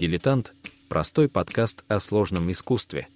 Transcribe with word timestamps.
«Дилетант»— 0.00 0.54
простой 0.88 1.28
подкаст 1.28 1.84
о 1.86 2.00
сложном 2.00 2.50
искусстве. 2.50 3.06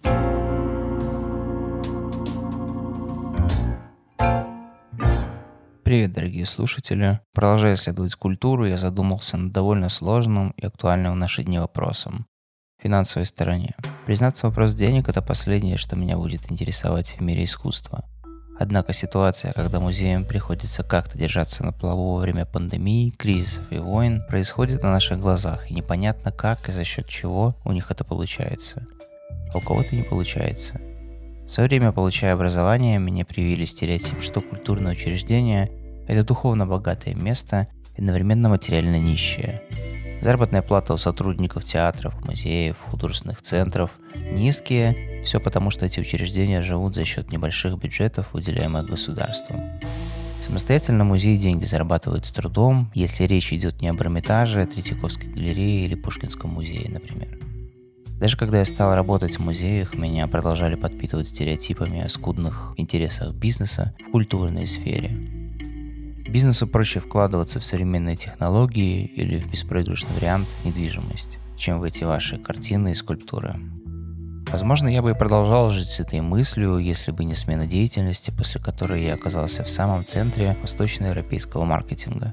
Привет, 5.82 6.12
дорогие 6.12 6.44
слушатели. 6.44 7.20
Продолжая 7.32 7.76
исследовать 7.76 8.16
культуру, 8.16 8.66
я 8.66 8.76
задумался 8.76 9.38
над 9.38 9.50
довольно 9.50 9.88
сложным 9.88 10.50
и 10.58 10.66
актуальным 10.66 11.14
в 11.14 11.16
наши 11.16 11.42
дни 11.42 11.58
вопросом– 11.58 12.26
финансовой 12.82 13.24
стороне. 13.24 13.74
Признаться, 14.04 14.46
вопрос 14.46 14.74
денег– 14.74 15.08
это 15.08 15.22
последнее, 15.22 15.78
что 15.78 15.96
меня 15.96 16.18
будет 16.18 16.52
интересовать 16.52 17.16
в 17.18 17.22
мире 17.22 17.44
искусства– 17.44 18.04
Однако 18.64 18.94
ситуация, 18.94 19.52
когда 19.52 19.78
музеям 19.78 20.24
приходится 20.24 20.82
как-то 20.82 21.18
держаться 21.18 21.62
на 21.66 21.70
плаву 21.70 22.14
во 22.14 22.20
время 22.20 22.46
пандемии, 22.46 23.10
кризисов 23.10 23.70
и 23.70 23.76
войн, 23.76 24.22
происходит 24.26 24.82
на 24.82 24.90
наших 24.90 25.20
глазах, 25.20 25.70
и 25.70 25.74
непонятно 25.74 26.32
как 26.32 26.66
и 26.66 26.72
за 26.72 26.82
счет 26.82 27.06
чего 27.06 27.54
у 27.66 27.72
них 27.72 27.90
это 27.90 28.04
получается. 28.04 28.86
А 29.52 29.58
у 29.58 29.60
кого-то 29.60 29.94
не 29.94 30.02
получается. 30.02 30.80
В 31.44 31.48
свое 31.48 31.68
время, 31.68 31.92
получая 31.92 32.32
образование, 32.32 32.98
мне 32.98 33.26
привили 33.26 33.66
стереотип, 33.66 34.22
что 34.22 34.40
культурное 34.40 34.92
учреждение– 34.92 35.70
это 36.08 36.24
духовно 36.24 36.66
богатое 36.66 37.14
место, 37.14 37.66
одновременно 37.98 38.48
материально 38.48 38.98
нищее. 38.98 39.60
Заработная 40.22 40.62
плата 40.62 40.94
у 40.94 40.96
сотрудников 40.96 41.64
театров, 41.64 42.14
музеев, 42.24 42.78
художественных 42.80 43.42
центров 43.42 43.90
низкие– 44.14 45.10
все 45.24 45.40
потому, 45.40 45.70
что 45.70 45.86
эти 45.86 46.00
учреждения 46.00 46.62
живут 46.62 46.94
за 46.94 47.04
счет 47.04 47.32
небольших 47.32 47.78
бюджетов, 47.78 48.32
выделяемых 48.32 48.86
государством. 48.86 49.60
Самостоятельно 50.40 51.04
музеи 51.04 51.36
деньги 51.36 51.64
зарабатывают 51.64 52.26
с 52.26 52.32
трудом, 52.32 52.90
если 52.94 53.24
речь 53.24 53.52
идет 53.52 53.80
не 53.80 53.88
об 53.88 54.00
Эрмитаже, 54.00 54.66
Третьяковской 54.66 55.26
галерее 55.26 55.86
или 55.86 55.94
Пушкинском 55.94 56.50
музее, 56.50 56.90
например. 56.90 57.38
Даже 58.20 58.36
когда 58.36 58.58
я 58.58 58.64
стал 58.64 58.94
работать 58.94 59.38
в 59.38 59.42
музеях, 59.42 59.94
меня 59.94 60.26
продолжали 60.28 60.76
подпитывать 60.76 61.28
стереотипами 61.28 62.02
о 62.02 62.08
скудных 62.08 62.74
интересах 62.76 63.34
бизнеса 63.34 63.94
в 64.06 64.10
культурной 64.10 64.66
сфере. 64.66 65.10
Бизнесу 66.28 66.66
проще 66.66 67.00
вкладываться 67.00 67.60
в 67.60 67.64
современные 67.64 68.16
технологии 68.16 69.04
или 69.04 69.40
в 69.40 69.50
беспроигрышный 69.50 70.14
вариант 70.14 70.48
недвижимость, 70.64 71.38
чем 71.56 71.80
в 71.80 71.84
эти 71.84 72.04
ваши 72.04 72.38
картины 72.38 72.92
и 72.92 72.94
скульптуры. 72.94 73.56
Возможно, 74.54 74.86
я 74.86 75.02
бы 75.02 75.10
и 75.10 75.14
продолжал 75.14 75.70
жить 75.70 75.88
с 75.88 75.98
этой 75.98 76.20
мыслью, 76.20 76.78
если 76.78 77.10
бы 77.10 77.24
не 77.24 77.34
смена 77.34 77.66
деятельности, 77.66 78.30
после 78.30 78.60
которой 78.60 79.02
я 79.02 79.14
оказался 79.14 79.64
в 79.64 79.68
самом 79.68 80.04
центре 80.04 80.56
восточноевропейского 80.62 81.64
маркетинга. 81.64 82.32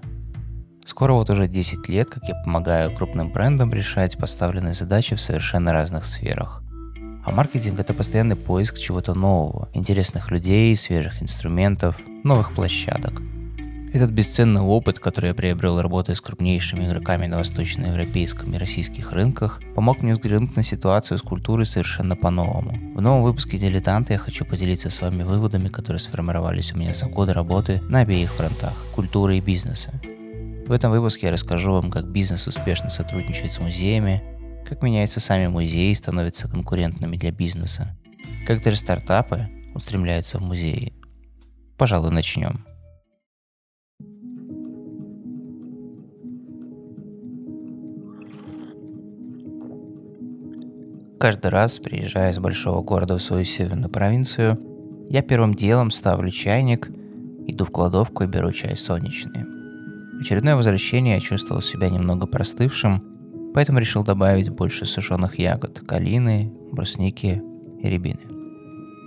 Скоро 0.86 1.14
вот 1.14 1.32
уже 1.32 1.48
10 1.48 1.90
лет, 1.90 2.12
как 2.12 2.26
я 2.26 2.36
помогаю 2.36 2.96
крупным 2.96 3.34
брендам 3.34 3.74
решать 3.74 4.20
поставленные 4.20 4.76
задачи 4.76 5.16
в 5.16 5.20
совершенно 5.20 5.74
разных 5.74 6.06
сферах. 6.06 6.62
А 7.26 7.32
маркетинг– 7.32 7.80
это 7.80 7.96
постоянный 7.96 8.36
поиск 8.36 8.78
чего-то 8.78 9.16
нового, 9.16 9.70
интересных 9.74 10.30
людей, 10.30 10.76
свежих 10.76 11.24
инструментов, 11.24 12.00
новых 12.24 12.54
площадок– 12.54 13.20
этот 13.94 14.12
бесценный 14.12 14.62
опыт, 14.62 15.00
который 15.00 15.28
я 15.28 15.34
приобрел, 15.34 15.82
работая 15.82 16.16
с 16.16 16.22
крупнейшими 16.22 16.86
игроками 16.86 17.28
на 17.28 17.38
восточноевропейском 17.38 18.54
и 18.54 18.58
российских 18.58 19.12
рынках, 19.12 19.62
помог 19.76 20.02
мне 20.02 20.14
взглянуть 20.14 20.56
на 20.56 20.64
ситуацию 20.64 21.18
с 21.18 21.22
культурой 21.22 21.66
совершенно 21.66 22.16
по-новому. 22.16 22.78
В 22.96 23.02
новом 23.02 23.24
выпуске 23.24 23.58
«Дилетанта» 23.58 24.14
я 24.14 24.20
хочу 24.20 24.46
поделиться 24.46 24.90
с 24.90 25.02
вами 25.02 25.24
выводами, 25.24 25.68
которые 25.68 26.00
сформировались 26.00 26.74
у 26.74 26.78
меня 26.78 26.94
за 26.94 27.08
годы 27.08 27.34
работы 27.34 27.82
на 27.90 28.00
обеих 28.00 28.34
фронтах– 28.34 28.74
культуры 28.96 29.38
и 29.38 29.42
бизнеса. 29.42 29.92
В 30.66 30.72
этом 30.72 30.92
выпуске 30.92 31.28
я 31.28 31.34
расскажу 31.34 31.74
вам, 31.74 31.92
как 31.92 32.06
бизнес 32.06 32.48
успешно 32.48 32.90
сотрудничает 32.90 33.52
с 33.52 33.60
музеями, 33.60 34.24
как 34.66 34.84
меняются 34.84 35.20
сами 35.20 35.48
музеи 35.48 35.92
и 35.92 35.96
становятся 35.96 36.48
конкурентными 36.48 37.18
для 37.18 37.32
бизнеса, 37.32 37.98
как 38.48 38.64
даже 38.64 38.78
стартапы 38.78 39.50
устремляются 39.74 40.38
в 40.38 40.42
музеи. 40.42 40.94
Пожалуй, 41.76 42.12
начнем. 42.12 42.71
Каждый 51.22 51.52
раз, 51.52 51.78
приезжая 51.78 52.32
из 52.32 52.40
большого 52.40 52.82
города 52.82 53.16
в 53.16 53.22
свою 53.22 53.46
северную 53.46 53.92
провинцию, 53.92 54.58
я 55.08 55.22
первым 55.22 55.54
делом 55.54 55.92
ставлю 55.92 56.32
чайник, 56.32 56.90
иду 57.46 57.64
в 57.64 57.70
кладовку 57.70 58.24
и 58.24 58.28
беру 58.28 58.52
чай 58.52 58.76
солнечный. 58.76 59.44
В 60.18 60.22
очередное 60.22 60.56
возвращение 60.56 61.14
я 61.14 61.22
чувствовал 61.22 61.62
себя 61.62 61.92
немного 61.92 62.26
простывшим, 62.26 63.04
поэтому 63.54 63.78
решил 63.78 64.04
добавить 64.04 64.50
больше 64.50 64.88
сушеных 64.88 65.38
ягод– 65.38 65.80
калины, 65.88 66.52
брусники 66.72 67.44
и 67.84 67.88
рябины. 67.88 68.22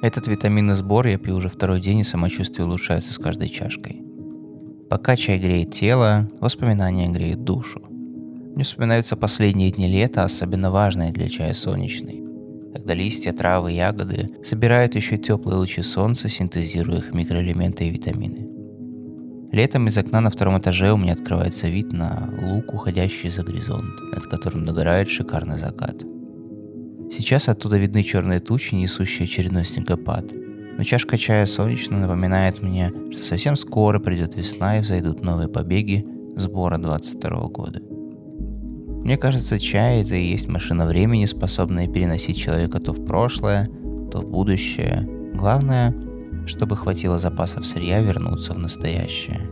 Этот 0.01 0.29
витаминный 0.29 0.77
сбор 0.77 1.09
я 1.09 1.19
пью 1.19 1.35
уже 1.35 1.49
второй 1.49 1.81
день 1.81 1.99
и 1.99 2.05
самочувствие 2.05 2.65
улучшается 2.65 3.13
с 3.13 3.19
каждой 3.19 3.49
чашкой. 3.49 4.05
Пока 4.89 5.17
чай 5.17 5.41
греет 5.41 5.73
тело, 5.73 6.31
воспоминания 6.39 7.09
греют 7.09 7.43
душу– 7.43 7.83
мне 8.55 8.63
вспоминаются 8.63 9.17
последние 9.17 9.73
дни 9.73 9.89
лета, 9.89 10.23
особенно 10.23 10.71
важные 10.71 11.13
для 11.13 11.29
чая 11.29 11.55
солнечный, 11.55 12.23
когда 12.73 12.95
листья, 12.95 13.33
травы, 13.33 13.73
ягоды 13.73 14.31
собирают 14.45 14.95
еще 14.95 15.19
теплые 15.19 15.59
лучи 15.59 15.83
солнца, 15.83 16.29
синтезируя 16.29 16.99
их 16.99 17.13
микроэлементы 17.13 17.87
и 17.87 17.91
витамины. 17.91 18.49
Летом 19.51 19.89
из 19.89 19.99
окна 19.99 20.21
на 20.21 20.31
втором 20.31 20.59
этаже 20.59 20.93
у 20.93 20.97
меня 20.97 21.13
открывается 21.13 21.69
вид 21.69 21.93
на 21.93 22.33
луг, 22.43 22.75
уходящий 22.75 23.31
за 23.31 23.43
горизонт, 23.43 24.01
над 24.13 24.25
которым 24.27 24.65
догорает 24.65 25.09
шикарный 25.09 25.59
закат. 25.59 26.03
Сейчас 27.11 27.49
оттуда 27.49 27.79
видны 27.79 28.03
черные 28.03 28.41
тучи, 28.41 28.75
несущие 28.75 29.27
очередной 29.27 29.65
снегопад. 29.65 30.33
Но 30.77 30.83
чашка 30.83 31.19
чая 31.19 31.47
солнечно 31.47 31.99
напоминает 32.01 32.63
мне, 32.63 32.93
что 33.13 33.23
совсем 33.23 33.55
скоро 33.55 34.01
придет 34.01 34.35
весна 34.35 34.79
и 34.79 34.81
взойдут 34.81 35.23
новые 35.23 35.49
побеги 35.49 36.05
сбора 36.37 36.79
22 36.79 37.49
года. 37.49 37.94
Мне 39.05 39.19
кажется, 39.19 39.59
чай 39.59 40.01
это 40.01 40.15
и 40.15 40.25
есть 40.25 40.49
машина 40.49 40.87
времени, 40.87 41.27
способная 41.27 41.87
переносить 41.87 42.39
человека 42.39 42.81
то 42.81 42.93
в 42.93 43.05
прошлое, 43.05 43.69
то 44.11 44.23
в 44.23 44.31
будущее. 44.31 45.07
Главное, 45.35 45.95
чтобы 46.47 46.75
хватило 46.75 47.19
запасов 47.19 47.67
сырья 47.67 48.01
вернуться 48.01 48.55
в 48.55 48.59
настоящее. 48.59 49.43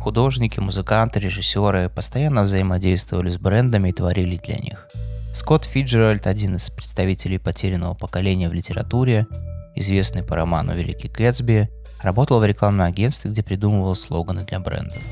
Художники, 0.00 0.58
музыканты, 0.60 1.20
режиссеры 1.20 1.90
постоянно 1.90 2.44
взаимодействовали 2.44 3.28
с 3.28 3.36
брендами 3.36 3.90
и 3.90 3.92
творили 3.92 4.40
для 4.42 4.56
них. 4.56 4.88
Скотт 5.34 5.66
Фиджеральд, 5.66 6.26
один 6.26 6.56
из 6.56 6.70
представителей 6.70 7.38
потерянного 7.38 7.92
поколения 7.92 8.48
в 8.48 8.54
литературе, 8.54 9.26
известный 9.76 10.22
по 10.22 10.36
роману 10.36 10.74
«Великий 10.74 11.08
Гэтсби», 11.08 11.68
работал 12.02 12.40
в 12.40 12.46
рекламном 12.46 12.86
агентстве, 12.86 13.30
где 13.30 13.42
придумывал 13.42 13.94
слоганы 13.94 14.44
для 14.44 14.58
брендов. 14.58 15.02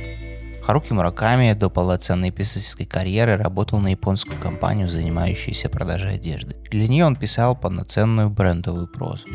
Харуки 0.64 0.94
Мураками 0.94 1.52
до 1.52 1.68
полноценной 1.68 2.30
писательской 2.30 2.86
карьеры 2.86 3.36
работал 3.36 3.80
на 3.80 3.88
японскую 3.88 4.40
компанию, 4.40 4.88
занимающуюся 4.88 5.68
продажей 5.68 6.14
одежды. 6.14 6.56
Для 6.70 6.88
нее 6.88 7.04
он 7.04 7.14
писал 7.14 7.54
полноценную 7.54 8.30
брендовую 8.30 8.86
прозу. 8.86 9.28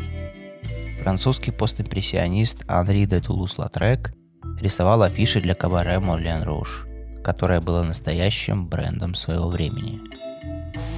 Французский 1.00 1.52
постимпрессионист 1.52 2.64
Анри 2.66 3.04
де 3.06 3.20
Тулус-Латрек 3.20 4.14
рисовал 4.64 5.02
афиши 5.02 5.40
для 5.40 5.54
кабаре 5.54 5.98
Морлен 5.98 6.42
Руш, 6.42 6.86
которое 7.22 7.60
было 7.60 7.82
настоящим 7.82 8.66
брендом 8.66 9.14
своего 9.14 9.48
времени. 9.48 10.00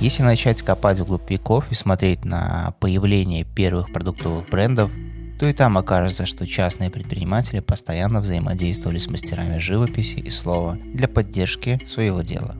Если 0.00 0.22
начать 0.22 0.62
копать 0.62 1.00
вглубь 1.00 1.28
веков 1.28 1.64
и 1.70 1.74
смотреть 1.74 2.24
на 2.24 2.74
появление 2.78 3.44
первых 3.44 3.92
продуктовых 3.92 4.48
брендов, 4.48 4.92
то 5.40 5.46
и 5.46 5.52
там 5.52 5.76
окажется, 5.76 6.26
что 6.26 6.46
частные 6.46 6.90
предприниматели 6.90 7.58
постоянно 7.58 8.20
взаимодействовали 8.20 8.98
с 8.98 9.08
мастерами 9.08 9.58
живописи 9.58 10.18
и 10.18 10.30
слова 10.30 10.78
для 10.94 11.08
поддержки 11.08 11.80
своего 11.86 12.22
дела. 12.22 12.54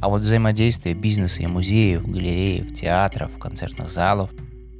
А 0.00 0.08
вот 0.08 0.22
взаимодействие 0.22 0.94
бизнеса 0.94 1.42
и 1.42 1.46
музеев, 1.46 2.02
галереев, 2.02 2.74
театров, 2.74 3.38
концертных 3.38 3.90
залов 3.90 4.30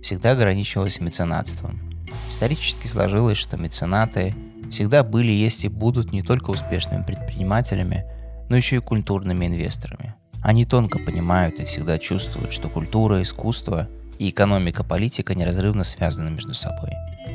всегда 0.02 0.32
ограничивалось 0.32 1.00
меценатством. 1.00 1.80
Исторически 2.28 2.86
сложилось, 2.86 3.38
что 3.38 3.56
меценаты 3.56 4.34
всегда 4.70 5.02
были, 5.02 5.30
есть 5.30 5.64
и 5.64 5.68
будут 5.68 6.12
не 6.12 6.22
только 6.22 6.50
успешными 6.50 7.02
предпринимателями, 7.02 8.04
но 8.48 8.56
еще 8.56 8.76
и 8.76 8.80
культурными 8.80 9.46
инвесторами. 9.46 10.14
Они 10.42 10.64
тонко 10.64 10.98
понимают 10.98 11.58
и 11.58 11.64
всегда 11.64 11.98
чувствуют, 11.98 12.52
что 12.52 12.68
культура, 12.68 13.22
искусство 13.22 13.88
и 14.18 14.30
экономика 14.30 14.84
политика 14.84 15.34
неразрывно 15.34 15.84
связаны 15.84 16.30
между 16.30 16.54
собой. 16.54 16.90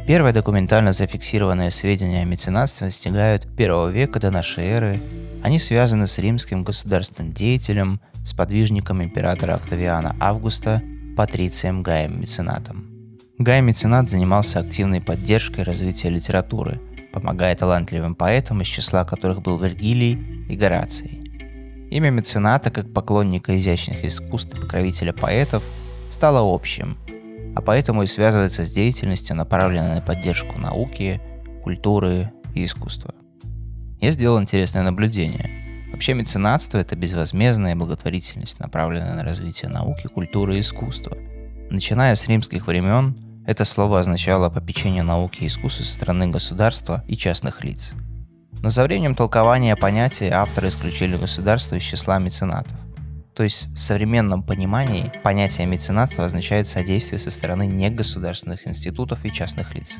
Первые 0.07 0.33
документально 0.33 0.91
зафиксированные 0.91 1.71
сведения 1.71 2.23
о 2.23 2.25
меценатстве 2.25 2.87
достигают 2.87 3.47
первого 3.55 3.89
века 3.89 4.19
до 4.19 4.31
нашей 4.31 4.65
эры. 4.65 4.99
Они 5.43 5.59
связаны 5.59 6.07
с 6.07 6.17
римским 6.17 6.63
государственным 6.63 7.33
деятелем 7.33 8.01
сподвижником 8.25 9.03
императора 9.03 9.55
Октавиана 9.55 10.15
Августа 10.19 10.81
Патрицием 11.15 11.83
Гаем 11.83 12.19
Меценатом. 12.19 12.89
Гай 13.37 13.61
Меценат 13.61 14.09
занимался 14.09 14.59
активной 14.59 15.01
поддержкой 15.01 15.63
развития 15.63 16.09
литературы, 16.09 16.79
помогая 17.13 17.55
талантливым 17.55 18.15
поэтам, 18.15 18.61
из 18.61 18.67
числа 18.67 19.05
которых 19.05 19.41
был 19.41 19.57
Вергилий 19.57 20.45
и 20.49 20.55
Гораций. 20.57 21.21
Имя 21.91 22.09
мецената, 22.09 22.71
как 22.71 22.91
поклонника 22.91 23.55
изящных 23.55 24.03
искусств 24.03 24.53
и 24.57 24.59
покровителя 24.59 25.13
поэтов, 25.13 25.63
стало 26.09 26.53
общим, 26.53 26.97
а 27.55 27.61
поэтому 27.61 28.01
и 28.01 28.07
связывается 28.07 28.63
с 28.63 28.71
деятельностью, 28.71 29.35
направленной 29.35 29.95
на 29.95 30.01
поддержку 30.01 30.59
науки, 30.59 31.21
культуры 31.61 32.33
и 32.55 32.65
искусства. 32.65 33.13
Я 34.01 34.11
сделал 34.11 34.41
интересное 34.41 34.81
наблюдение. 34.81 35.49
Вообще 35.91 36.15
меценатство– 36.15 36.77
это 36.79 36.95
безвозмездная 36.95 37.75
благотворительность, 37.75 38.59
направленная 38.59 39.13
на 39.13 39.23
развитие 39.23 39.69
науки, 39.69 40.07
культуры 40.07 40.57
и 40.57 40.61
искусства. 40.61 41.15
Начиная 41.69 42.15
с 42.15 42.27
римских 42.27 42.65
времен, 42.65 43.15
это 43.45 43.65
слово 43.65 43.99
означало 43.99 44.49
попечение 44.49 45.03
науки 45.03 45.43
и 45.43 45.47
искусства 45.47 45.83
со 45.83 45.93
стороны 45.93 46.27
государства 46.27 47.03
и 47.07 47.17
частных 47.17 47.63
лиц– 47.63 47.93
но 48.63 48.69
за 48.69 48.83
временем 48.83 49.13
толкования 49.13 49.75
понятия 49.75 50.31
авторы 50.31 50.69
исключили 50.69 51.17
государство 51.17 51.75
из 51.75 51.83
числа 51.83 52.17
меценатов. 52.17 52.71
То 53.35 53.43
есть 53.43 53.67
в 53.75 53.81
современном 53.81 54.41
понимании 54.41 55.11
понятие 55.21 55.67
меценатства 55.67 56.23
означает 56.23 56.65
содействие 56.65 57.19
со 57.19 57.29
стороны 57.29 57.67
негосударственных 57.67 58.65
институтов 58.65 59.25
и 59.25 59.33
частных 59.33 59.75
лиц, 59.75 59.95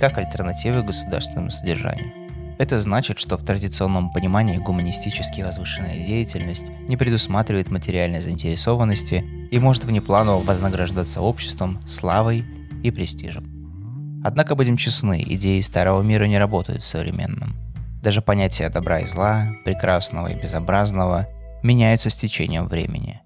как 0.00 0.16
альтернативы 0.16 0.82
государственному 0.82 1.50
содержанию. 1.50 2.10
Это 2.58 2.78
значит, 2.78 3.18
что 3.18 3.36
в 3.36 3.44
традиционном 3.44 4.10
понимании 4.10 4.56
гуманистически 4.56 5.42
возвышенная 5.42 6.02
деятельность 6.06 6.70
не 6.88 6.96
предусматривает 6.96 7.70
материальной 7.70 8.22
заинтересованности 8.22 9.26
и 9.50 9.58
может 9.58 9.84
внепланово 9.84 10.42
вознаграждаться 10.42 11.20
обществом, 11.20 11.78
славой 11.86 12.46
и 12.86 12.90
престижем. 12.90 14.22
Однако, 14.24 14.54
будем 14.54 14.76
честны, 14.76 15.22
идеи 15.26 15.60
старого 15.60 16.02
мира 16.02 16.24
не 16.24 16.38
работают 16.38 16.82
в 16.82 16.86
современном– 16.86 17.54
даже 18.06 18.22
понятия 18.22 18.68
добра 18.68 19.00
и 19.00 19.06
зла, 19.06 19.48
прекрасного 19.64 20.28
и 20.28 20.40
безобразного 20.40 21.26
меняются 21.64 22.08
с 22.08 22.14
течением 22.14 22.68
времени. 22.68 23.20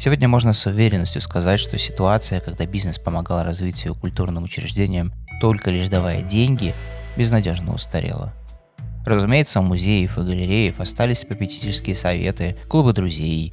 Сегодня 0.00 0.28
можно 0.28 0.54
с 0.54 0.64
уверенностью 0.64 1.20
сказать, 1.20 1.60
что 1.60 1.76
ситуация, 1.76 2.40
когда 2.40 2.64
бизнес 2.64 2.98
помогал 2.98 3.44
развитию 3.44 3.94
культурным 3.94 4.44
учреждениям 4.44 5.12
только 5.42 5.70
лишь 5.70 5.90
давая 5.90 6.22
деньги, 6.22 6.74
безнадежно 7.18 7.74
устарела. 7.74 8.32
Разумеется, 9.04 9.60
у 9.60 9.62
музеев 9.62 10.16
и 10.16 10.22
галереев 10.22 10.80
остались 10.80 11.26
попечительские 11.26 11.94
советы, 11.94 12.56
клубы 12.68 12.94
друзей. 12.94 13.52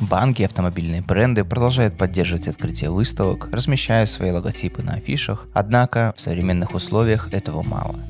Банки 0.00 0.42
и 0.42 0.44
автомобильные 0.44 1.02
бренды 1.02 1.44
продолжают 1.44 1.96
поддерживать 1.96 2.48
открытие 2.48 2.90
выставок, 2.90 3.48
размещая 3.52 4.06
свои 4.06 4.30
логотипы 4.30 4.82
на 4.82 4.94
афишах, 4.94 5.46
однако 5.54 6.12
в 6.16 6.20
современных 6.20 6.74
условиях 6.74 7.32
этого 7.32 7.62
мало– 7.62 7.96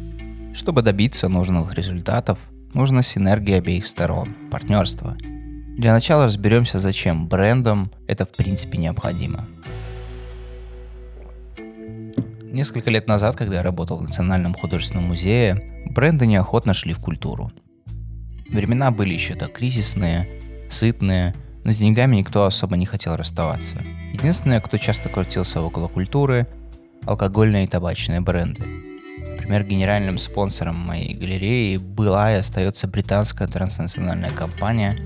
чтобы 0.56 0.81
добиться 0.81 1.29
нужных 1.29 1.75
результатов, 1.75 2.38
нужна 2.73 3.03
синергия 3.03 3.59
обеих 3.59 3.87
сторон, 3.87 4.35
партнерство. 4.50 5.15
Для 5.21 5.93
начала 5.93 6.25
разберемся, 6.25 6.79
зачем 6.79 7.29
брендам 7.29 7.93
это 8.09 8.25
в 8.25 8.31
принципе 8.31 8.79
необходимо. 8.79 9.47
Несколько 12.43 12.88
лет 12.88 13.06
назад, 13.06 13.37
когда 13.37 13.56
я 13.56 13.62
работал 13.62 13.99
в 13.99 14.03
Национальном 14.03 14.55
художественном 14.55 15.09
музее, 15.09 15.85
бренды 15.91 16.27
неохотно 16.27 16.73
шли 16.73 16.94
в 16.94 17.00
культуру. 17.00 17.53
Времена 18.49 18.91
были 18.91 19.12
еще 19.12 19.35
так 19.35 19.53
кризисные, 19.53 20.41
сытные, 20.71 21.35
но 21.66 21.72
с 21.72 21.78
деньгами 21.78 22.16
никто 22.16 22.46
особо 22.46 22.76
не 22.76 22.86
хотел 22.86 23.16
расставаться. 23.16 23.76
Единственное, 24.14 24.62
кто 24.62 24.78
часто 24.78 25.10
крутился 25.10 25.60
около 25.60 25.88
культуры– 25.88 26.46
алкогольные 27.04 27.64
и 27.64 27.68
табачные 27.68 28.22
бренды– 28.22 28.64
Например, 29.46 29.62
генеральным 29.62 30.18
спонсором 30.18 30.74
моей 30.74 31.14
галереи 31.14 31.76
была 31.76 32.32
и 32.32 32.36
остается 32.36 32.88
британская 32.88 33.46
транснациональная 33.46 34.32
компания 34.32 34.98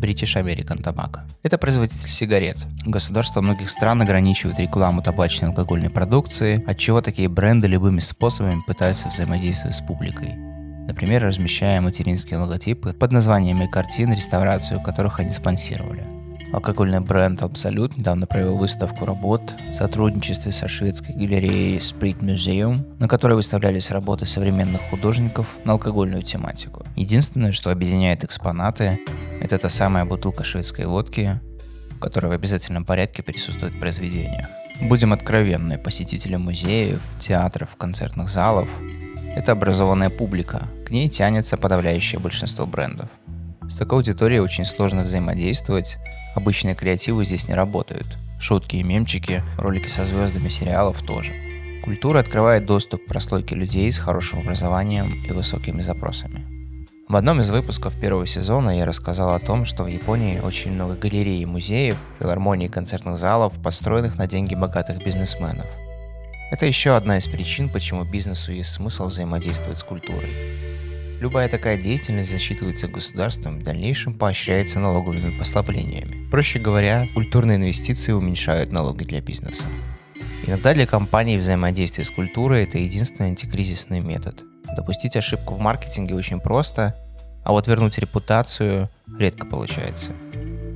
British 0.00 0.34
American 0.42 0.82
Tobacco. 0.82 1.20
Это 1.42 1.58
производитель 1.58 2.08
сигарет. 2.08 2.56
Государства 2.86 3.42
многих 3.42 3.68
стран 3.68 4.00
ограничивают 4.00 4.58
рекламу 4.58 5.02
табачной 5.02 5.48
и 5.48 5.50
алкогольной 5.50 5.90
продукции, 5.90 6.64
отчего 6.66 7.02
такие 7.02 7.28
бренды 7.28 7.66
любыми 7.66 8.00
способами 8.00 8.62
пытаются 8.66 9.08
взаимодействовать 9.08 9.76
с 9.76 9.82
публикой. 9.82 10.51
Например, 10.86 11.22
размещая 11.22 11.80
материнские 11.80 12.38
логотипы 12.38 12.92
под 12.92 13.12
названиями 13.12 13.66
картин, 13.66 14.12
реставрацию 14.12 14.80
которых 14.80 15.20
они 15.20 15.30
спонсировали. 15.30 16.04
Алкогольный 16.52 17.00
бренд 17.00 17.40
Absolut 17.40 17.94
недавно 17.96 18.26
провел 18.26 18.58
выставку 18.58 19.06
работ 19.06 19.54
в 19.70 19.74
сотрудничестве 19.74 20.52
со 20.52 20.68
шведской 20.68 21.14
галереей 21.14 21.78
Sprit 21.78 22.18
Museum, 22.18 22.84
на 22.98 23.08
которой 23.08 23.34
выставлялись 23.34 23.90
работы 23.90 24.26
современных 24.26 24.82
художников 24.90 25.56
на 25.64 25.72
алкогольную 25.72 26.22
тематику. 26.22 26.84
Единственное, 26.94 27.52
что 27.52 27.70
объединяет 27.70 28.22
экспонаты, 28.22 28.98
это 29.40 29.56
та 29.56 29.70
самая 29.70 30.04
бутылка 30.04 30.44
шведской 30.44 30.84
водки, 30.84 31.40
которая 32.00 32.30
в 32.30 32.34
обязательном 32.34 32.84
порядке 32.84 33.22
присутствует 33.22 33.72
в 33.72 33.80
произведениях. 33.80 34.46
Будем 34.82 35.14
откровенны, 35.14 35.78
посетители 35.78 36.36
музеев, 36.36 37.00
театров, 37.18 37.76
концертных 37.76 38.28
залов– 38.28 38.68
это 39.34 39.52
образованная 39.52 40.10
публика, 40.10 40.62
к 40.86 40.90
ней 40.90 41.08
тянется 41.08 41.56
подавляющее 41.56 42.20
большинство 42.20 42.66
брендов. 42.66 43.08
С 43.68 43.76
такой 43.76 43.98
аудиторией 43.98 44.40
очень 44.40 44.64
сложно 44.64 45.02
взаимодействовать, 45.02 45.96
обычные 46.34 46.74
креативы 46.74 47.24
здесь 47.24 47.48
не 47.48 47.54
работают. 47.54 48.06
Шутки 48.38 48.76
и 48.76 48.82
мемчики, 48.82 49.42
ролики 49.56 49.88
со 49.88 50.04
звездами 50.04 50.48
сериалов 50.48 51.02
тоже. 51.02 51.32
Культура 51.84 52.20
открывает 52.20 52.66
доступ 52.66 53.04
к 53.04 53.08
прослойке 53.08 53.54
людей 53.54 53.90
с 53.90 53.98
хорошим 53.98 54.40
образованием 54.40 55.24
и 55.24 55.32
высокими 55.32 55.82
запросами. 55.82 56.44
В 57.08 57.16
одном 57.16 57.40
из 57.40 57.50
выпусков 57.50 57.98
первого 58.00 58.26
сезона 58.26 58.76
я 58.76 58.86
рассказал 58.86 59.34
о 59.34 59.40
том, 59.40 59.64
что 59.64 59.84
в 59.84 59.88
Японии 59.88 60.40
очень 60.40 60.72
много 60.72 60.94
галерей 60.94 61.42
и 61.42 61.46
музеев, 61.46 61.98
филармоний 62.18 62.66
и 62.66 62.70
концертных 62.70 63.18
залов, 63.18 63.52
построенных 63.62 64.16
на 64.16 64.26
деньги 64.26 64.54
богатых 64.54 65.04
бизнесменов. 65.04 65.66
Это 66.52 66.66
еще 66.66 66.96
одна 66.96 67.16
из 67.16 67.26
причин, 67.26 67.70
почему 67.70 68.04
бизнесу 68.04 68.52
есть 68.52 68.72
смысл 68.72 69.06
взаимодействовать 69.06 69.78
с 69.78 69.82
культурой. 69.82 70.28
Любая 71.18 71.48
такая 71.48 71.78
деятельность 71.78 72.30
засчитывается 72.30 72.88
государством 72.88 73.58
в 73.58 73.62
дальнейшем 73.62 74.12
поощряется 74.12 74.78
налоговыми 74.78 75.38
послаблениями. 75.38 76.28
Проще 76.30 76.58
говоря, 76.58 77.08
культурные 77.14 77.56
инвестиции 77.56 78.12
уменьшают 78.12 78.70
налоги 78.70 79.04
для 79.04 79.22
бизнеса. 79.22 79.64
Иногда 80.46 80.74
для 80.74 80.86
компании 80.86 81.38
взаимодействие 81.38 82.04
с 82.04 82.10
культурой– 82.10 82.64
это 82.64 82.76
единственный 82.76 83.28
антикризисный 83.30 84.00
метод. 84.00 84.42
Допустить 84.76 85.16
ошибку 85.16 85.54
в 85.54 85.58
маркетинге 85.58 86.14
очень 86.14 86.38
просто, 86.38 86.94
а 87.46 87.52
вот 87.52 87.66
вернуть 87.66 87.96
репутацию 87.96 88.90
редко 89.18 89.46
получается. 89.46 90.12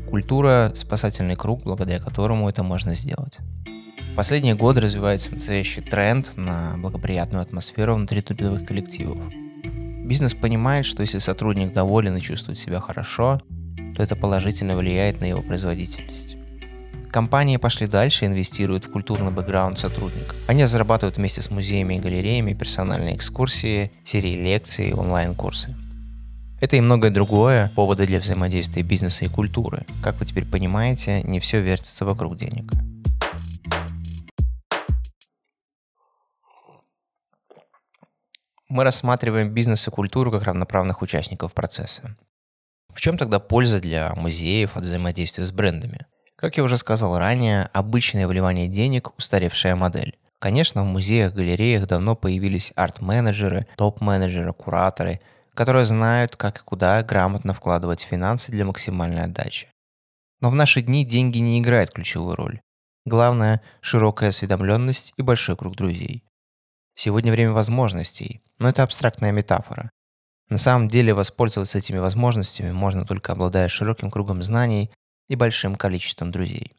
Культура– 0.08 0.72
спасательный 0.74 1.36
круг, 1.36 1.64
благодаря 1.64 2.00
которому 2.00 2.48
это 2.48 2.62
можно 2.62 2.94
сделать. 2.94 3.40
Последние 4.16 4.54
годы 4.54 4.80
развивается 4.80 5.32
настоящий 5.32 5.82
тренд 5.82 6.36
на 6.36 6.76
благоприятную 6.78 7.42
атмосферу 7.42 7.94
внутри 7.94 8.22
трудовых 8.22 8.66
коллективов– 8.66 9.18
Бизнес 10.06 10.34
понимает, 10.34 10.86
что 10.86 11.02
если 11.02 11.18
сотрудник 11.18 11.72
доволен 11.72 12.16
и 12.16 12.20
чувствует 12.20 12.60
себя 12.60 12.78
хорошо, 12.78 13.40
то 13.96 14.04
это 14.04 14.14
положительно 14.14 14.76
влияет 14.76 15.20
на 15.20 15.24
его 15.24 15.42
производительность. 15.42 16.36
Компании 17.10 17.56
пошли 17.56 17.88
дальше 17.88 18.24
и 18.24 18.28
инвестируют 18.28 18.84
в 18.84 18.92
культурный 18.92 19.32
бэкграунд 19.32 19.80
сотрудников. 19.80 20.36
Они 20.46 20.62
разрабатывают 20.62 21.16
вместе 21.16 21.42
с 21.42 21.50
музеями 21.50 21.94
и 21.94 21.98
галереями 21.98 22.52
персональные 22.52 23.16
экскурсии, 23.16 23.90
серии 24.04 24.40
лекций, 24.40 24.92
онлайн-курсы. 24.92 25.74
Это 26.60 26.76
и 26.76 26.80
многое 26.80 27.10
другое 27.10 27.72
поводы 27.74 28.06
для 28.06 28.20
взаимодействия 28.20 28.84
бизнеса 28.84 29.24
и 29.24 29.28
культуры. 29.28 29.86
Как 30.04 30.20
вы 30.20 30.26
теперь 30.26 30.44
понимаете, 30.44 31.20
не 31.22 31.40
все 31.40 31.60
вертится 31.60 32.04
вокруг 32.04 32.36
денег. 32.36 32.70
Мы 38.68 38.84
рассматриваем 38.84 39.50
бизнес 39.50 39.86
и 39.86 39.90
культуру 39.90 40.30
как 40.30 40.42
равноправных 40.42 41.02
участников 41.02 41.54
процесса. 41.54 42.16
В 42.92 43.00
чем 43.00 43.18
тогда 43.18 43.38
польза 43.38 43.80
для 43.80 44.14
музеев 44.14 44.76
от 44.76 44.84
взаимодействия 44.84 45.44
с 45.44 45.52
брендами? 45.52 46.06
Как 46.36 46.56
я 46.56 46.64
уже 46.64 46.76
сказал 46.76 47.18
ранее, 47.18 47.68
обычное 47.72 48.26
вливание 48.26 48.68
денег– 48.68 49.12
устаревшая 49.18 49.76
модель. 49.76 50.18
Конечно, 50.38 50.82
в 50.82 50.86
музеях, 50.86 51.32
галереях 51.32 51.86
давно 51.86 52.14
появились 52.14 52.72
арт-менеджеры, 52.76 53.66
топ-менеджеры, 53.76 54.52
кураторы, 54.52 55.20
которые 55.54 55.86
знают, 55.86 56.36
как 56.36 56.58
и 56.58 56.64
куда 56.64 57.02
грамотно 57.02 57.54
вкладывать 57.54 58.02
финансы 58.02 58.52
для 58.52 58.66
максимальной 58.66 59.22
отдачи. 59.22 59.68
Но 60.40 60.50
в 60.50 60.54
наши 60.54 60.82
дни 60.82 61.04
деньги 61.04 61.38
не 61.38 61.58
играют 61.58 61.90
ключевую 61.90 62.36
роль. 62.36 62.60
Главное– 63.06 63.62
широкая 63.80 64.28
осведомленность 64.28 65.14
и 65.16 65.22
большой 65.22 65.56
круг 65.56 65.76
друзей. 65.76 66.22
Сегодня 66.96 67.30
время 67.30 67.52
возможностей, 67.52 68.42
но 68.58 68.68
это 68.68 68.82
абстрактная 68.82 69.30
метафора. 69.30 69.90
На 70.48 70.58
самом 70.58 70.88
деле 70.88 71.14
воспользоваться 71.14 71.78
этими 71.78 71.98
возможностями 71.98 72.72
можно 72.72 73.04
только 73.04 73.32
обладая 73.32 73.68
широким 73.68 74.10
кругом 74.10 74.42
знаний, 74.42 74.90
и 75.28 75.36
большим 75.36 75.76
количеством 75.76 76.30
друзей. 76.30 76.72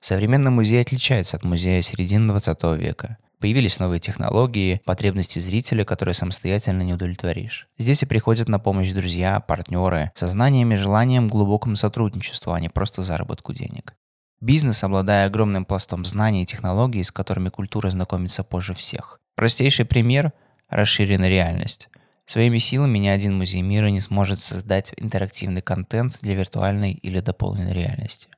Современный 0.00 0.50
музей 0.50 0.82
отличается 0.82 1.36
от 1.36 1.44
музея 1.44 1.80
середины 1.82 2.28
20 2.28 2.62
века. 2.78 3.18
Появились 3.40 3.78
новые 3.78 4.00
технологии, 4.00 4.80
потребности 4.84 5.38
зрителя, 5.38 5.84
которые 5.84 6.14
самостоятельно 6.14 6.82
не 6.82 6.94
удовлетворишь. 6.94 7.68
Здесь 7.78 8.02
и 8.02 8.06
приходят 8.06 8.48
на 8.48 8.58
помощь 8.58 8.92
друзья, 8.92 9.40
партнеры, 9.40 10.12
со 10.14 10.26
знаниями 10.26 10.76
желанием 10.76 11.28
к 11.28 11.32
глубокому 11.32 11.76
сотрудничеству, 11.76 12.52
а 12.52 12.60
не 12.60 12.68
просто 12.68 13.02
заработку 13.02 13.52
денег. 13.52 13.94
Бизнес, 14.44 14.84
обладая 14.84 15.24
огромным 15.24 15.64
пластом 15.64 16.04
знаний 16.04 16.42
и 16.42 16.46
технологий, 16.46 17.02
с 17.02 17.10
которыми 17.10 17.48
культура 17.48 17.88
знакомится 17.88 18.44
позже 18.44 18.74
всех. 18.74 19.18
Простейший 19.36 19.86
пример– 19.86 20.34
расширенная 20.68 21.30
реальность. 21.30 21.88
Своими 22.26 22.58
силами 22.58 22.98
ни 22.98 23.08
один 23.08 23.38
музей 23.38 23.62
мира 23.62 23.86
не 23.86 24.02
сможет 24.02 24.40
создать 24.40 24.92
интерактивный 24.98 25.62
контент 25.62 26.18
для 26.20 26.34
виртуальной 26.34 26.92
или 26.92 27.20
дополненной 27.20 27.72
реальности. 27.72 28.28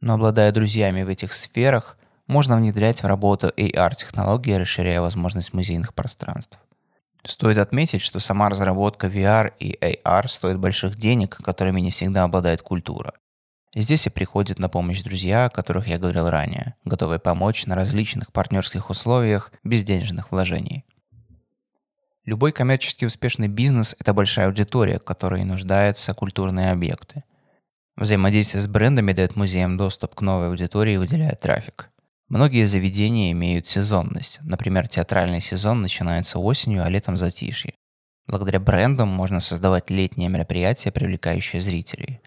Но 0.00 0.14
обладая 0.14 0.52
друзьями 0.52 1.02
в 1.02 1.08
этих 1.08 1.32
сферах, 1.32 1.98
можно 2.28 2.56
внедрять 2.56 3.02
в 3.02 3.06
работу 3.08 3.48
AR-технологии, 3.56 4.54
расширяя 4.54 5.00
возможность 5.00 5.52
музейных 5.52 5.94
пространств. 5.94 6.60
Стоит 7.24 7.58
отметить, 7.58 8.02
что 8.02 8.20
сама 8.20 8.48
разработка 8.48 9.08
VR 9.08 9.52
и 9.58 9.76
AR 9.80 10.28
стоит 10.28 10.60
больших 10.60 10.94
денег, 10.94 11.38
которыми 11.38 11.80
не 11.80 11.90
всегда 11.90 12.22
обладает 12.22 12.62
культура. 12.62 13.14
Здесь 13.74 14.06
и 14.06 14.10
приходят 14.10 14.58
на 14.58 14.68
помощь 14.68 15.02
друзья, 15.02 15.46
о 15.46 15.50
которых 15.50 15.88
я 15.88 15.98
говорил 15.98 16.28
ранее, 16.28 16.74
готовые 16.84 17.18
помочь 17.18 17.64
на 17.64 17.74
различных 17.74 18.30
партнерских 18.30 18.90
условиях 18.90 19.50
без 19.64 19.82
денежных 19.82 20.30
вложений. 20.30 20.84
Любой 22.26 22.52
коммерчески 22.52 23.06
успешный 23.06 23.48
бизнес– 23.48 23.96
это 23.98 24.12
большая 24.12 24.46
аудитория, 24.46 24.98
которой 24.98 25.44
нуждаются 25.44 26.12
культурные 26.12 26.70
объекты. 26.70 27.24
Взаимодействие 27.96 28.62
с 28.62 28.66
брендами 28.66 29.12
дает 29.12 29.36
музеям 29.36 29.76
доступ 29.78 30.14
к 30.14 30.20
новой 30.20 30.48
аудитории 30.48 30.94
и 30.94 30.98
выделяет 30.98 31.40
трафик. 31.40 31.88
Многие 32.28 32.66
заведения 32.66 33.32
имеют 33.32 33.66
сезонность. 33.66 34.38
Например, 34.42 34.86
театральный 34.86 35.40
сезон 35.40 35.82
начинается 35.82 36.38
осенью, 36.38 36.84
а 36.84 36.90
летом 36.90 37.16
затишье. 37.16 37.74
Благодаря 38.26 38.60
брендам 38.60 39.08
можно 39.08 39.40
создавать 39.40 39.90
летние 39.90 40.28
мероприятия, 40.28 40.92
привлекающие 40.92 41.60
зрителей. 41.60 42.20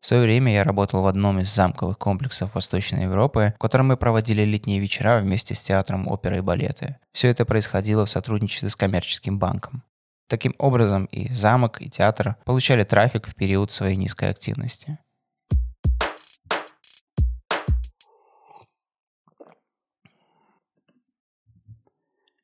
В 0.00 0.06
свое 0.06 0.22
время 0.22 0.52
я 0.54 0.64
работал 0.64 1.02
в 1.02 1.06
одном 1.06 1.40
из 1.40 1.54
замковых 1.54 1.98
комплексов 1.98 2.54
Восточной 2.54 3.02
Европы, 3.02 3.52
в 3.56 3.60
котором 3.60 3.88
мы 3.88 3.98
проводили 3.98 4.42
летние 4.42 4.80
вечера 4.80 5.20
вместе 5.20 5.54
с 5.54 5.62
театром 5.62 6.08
оперы 6.08 6.38
и 6.38 6.40
балеты. 6.40 6.96
Все 7.12 7.28
это 7.28 7.44
происходило 7.44 8.06
в 8.06 8.10
сотрудничестве 8.10 8.70
с 8.70 8.76
коммерческим 8.76 9.38
банком. 9.38 9.82
Таким 10.26 10.54
образом 10.58 11.04
и 11.06 11.30
замок, 11.34 11.82
и 11.82 11.90
театр 11.90 12.36
получали 12.44 12.84
трафик 12.84 13.26
в 13.28 13.34
период 13.34 13.72
своей 13.72 13.96
низкой 13.96 14.30
активности. 14.30 14.98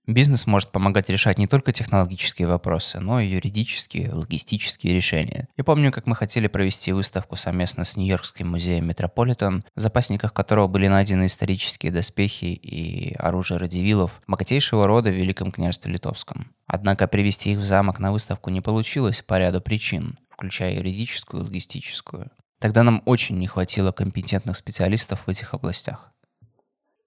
Бизнес 0.06 0.46
может 0.46 0.70
помогать 0.70 1.10
решать 1.10 1.36
не 1.36 1.48
только 1.48 1.72
технологические 1.72 2.46
вопросы, 2.46 3.00
но 3.00 3.18
и 3.18 3.26
юридические, 3.26 4.12
логистические 4.12 4.94
решения. 4.94 5.48
Я 5.56 5.64
помню, 5.64 5.90
как 5.90 6.06
мы 6.06 6.14
хотели 6.14 6.46
провести 6.46 6.92
выставку 6.92 7.34
совместно 7.34 7.84
с 7.84 7.96
Нью-Йоркским 7.96 8.48
музеем 8.48 8.86
Метрополитен, 8.86 9.64
в 9.74 9.80
запасниках 9.80 10.32
которого 10.32 10.68
были 10.68 10.86
найдены 10.86 11.26
исторические 11.26 11.90
доспехи 11.90 12.44
и 12.44 13.14
оружие 13.14 13.58
радивилов 13.58 14.22
богатейшего 14.28 14.86
рода 14.86 15.10
в 15.10 15.14
Великом 15.14 15.50
княжестве 15.50 15.92
Литовском. 15.92 16.52
Однако 16.68 17.08
привести 17.08 17.52
их 17.52 17.58
в 17.58 17.64
замок 17.64 17.98
на 17.98 18.12
выставку 18.12 18.50
не 18.50 18.60
получилось 18.60 19.22
по 19.22 19.38
ряду 19.38 19.60
причин, 19.60 20.20
включая 20.30 20.76
юридическую 20.76 21.42
и 21.42 21.46
логистическую. 21.46 22.30
Тогда 22.60 22.84
нам 22.84 23.02
очень 23.06 23.38
не 23.38 23.48
хватило 23.48 23.90
компетентных 23.90 24.56
специалистов 24.56 25.26
в 25.26 25.30
этих 25.30 25.52
областях. 25.52 26.12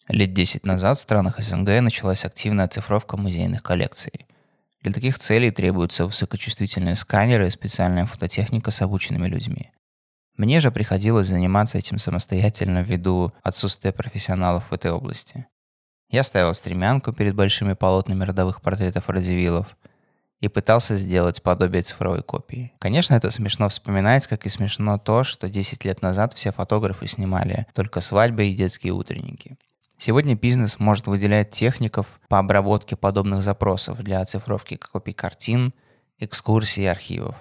Лет 0.10 0.34
10 0.34 0.66
назад 0.66 0.98
в 0.98 1.02
странах 1.02 1.40
СНГ 1.40 1.82
началась 1.82 2.26
активная 2.26 2.66
оцифровка 2.66 3.16
музейных 3.16 3.62
коллекций. 3.62 4.26
Для 4.82 4.92
таких 4.92 5.20
целей 5.20 5.52
требуются 5.52 6.06
высокочувствительные 6.06 6.96
сканеры 6.96 7.46
и 7.46 7.52
специальная 7.52 8.08
фототехника 8.08 8.72
с 8.72 8.82
обученными 8.82 9.28
людьми. 9.28 9.72
Мне 10.36 10.62
же 10.62 10.72
приходилось 10.72 11.28
заниматься 11.28 11.78
этим 11.78 12.00
самостоятельно 12.00 12.82
ввиду 12.82 13.34
отсутствия 13.44 13.92
профессионалов 13.92 14.64
в 14.72 14.74
этой 14.74 14.90
области. 14.90 15.46
Я 16.10 16.24
ставил 16.24 16.56
стремянку 16.56 17.14
перед 17.14 17.36
большими 17.36 17.74
полотнами 17.74 18.24
родовых 18.24 18.64
портретов 18.64 19.10
Радзивиллов 19.10 19.78
и 20.40 20.48
пытался 20.48 20.96
сделать 20.96 21.44
подобие 21.44 21.84
цифровой 21.84 22.24
копии. 22.24 22.74
Конечно, 22.80 23.14
это 23.14 23.30
смешно 23.30 23.70
вспоминать, 23.70 24.26
как 24.26 24.48
и 24.48 24.50
смешно 24.50 24.98
то, 24.98 25.24
что 25.24 25.50
10 25.50 25.86
лет 25.86 26.02
назад 26.02 26.34
все 26.34 26.52
фотографы 26.52 27.08
снимали 27.08 27.68
только 27.76 28.02
свадьбы 28.02 28.48
и 28.48 28.56
детские 28.56 28.94
утренники. 28.94 29.58
Сегодня 30.02 30.34
бизнес 30.36 30.80
может 30.80 31.08
выделять 31.08 31.50
техников 31.50 32.22
по 32.30 32.40
обработке 32.40 32.96
подобных 32.96 33.44
запросов 33.44 33.98
для 33.98 34.22
оцифровки 34.22 34.78
копий 34.78 35.12
картин, 35.12 35.74
экскурсий 36.20 36.84
и 36.84 36.88
архивов. 36.88 37.36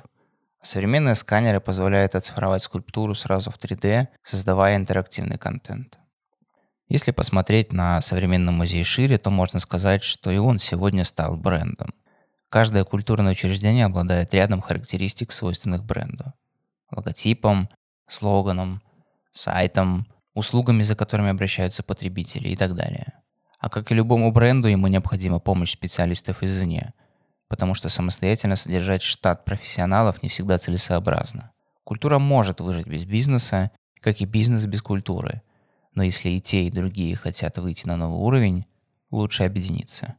Современные 0.61 1.15
сканеры 1.15 1.61
позволяют 1.61 2.17
оцифровать 2.17 2.65
скульптуру 2.65 3.15
сразу 3.15 3.53
в 3.53 3.61
3D, 3.61 4.09
создавая 4.25 4.75
интерактивный 4.75 5.39
контент. 5.39 6.01
Если 6.89 7.13
посмотреть 7.13 7.73
на 7.73 8.01
современный 8.01 8.53
музей 8.53 8.83
шире, 8.83 9.19
то 9.19 9.31
можно 9.31 9.61
сказать, 9.61 10.03
что 10.03 10.33
и 10.33 10.39
он 10.39 10.59
сегодня 10.59 11.05
стал 11.05 11.37
брендом. 11.37 11.95
Каждое 12.51 12.83
культурное 12.83 13.33
учреждение 13.33 13.85
обладает 13.85 14.35
рядом 14.35 14.63
характеристик, 14.63 15.31
свойственных 15.31 15.85
бренду. 15.85 16.33
Логотипом, 16.91 17.69
слоганом, 18.09 18.83
сайтом, 19.31 20.09
услугами, 20.39 20.83
за 20.83 20.95
которыми 20.95 21.31
обращаются 21.31 21.83
потребители 21.83 22.49
и 22.49 22.57
так 22.57 22.75
далее. 22.75 23.15
А 23.59 23.69
как 23.69 23.91
и 23.91 23.95
любому 23.95 24.31
бренду, 24.33 24.69
ему 24.69 24.87
необходима 24.87 25.41
помощь 25.41 25.73
специалистов 25.73 26.43
извне, 26.43 26.95
потому 27.49 27.75
что 27.75 27.89
самостоятельно 27.89 28.57
содержать 28.57 29.03
штат 29.03 29.45
профессионалов 29.45 30.23
не 30.23 30.29
всегда 30.29 30.59
целесообразно. 30.59 31.51
Культура 31.85 32.19
может 32.19 32.61
выжить 32.61 32.87
без 32.87 33.05
бизнеса, 33.05 33.71
как 34.01 34.21
и 34.21 34.27
бизнес 34.27 34.67
без 34.67 34.81
культуры. 34.81 35.43
Но 35.95 36.05
если 36.05 36.29
и 36.29 36.41
те, 36.41 36.65
и 36.65 36.71
другие 36.71 37.17
хотят 37.17 37.59
выйти 37.59 37.87
на 37.87 37.97
новый 37.97 38.21
уровень, 38.21 38.67
лучше 39.11 39.43
объединиться. 39.43 40.15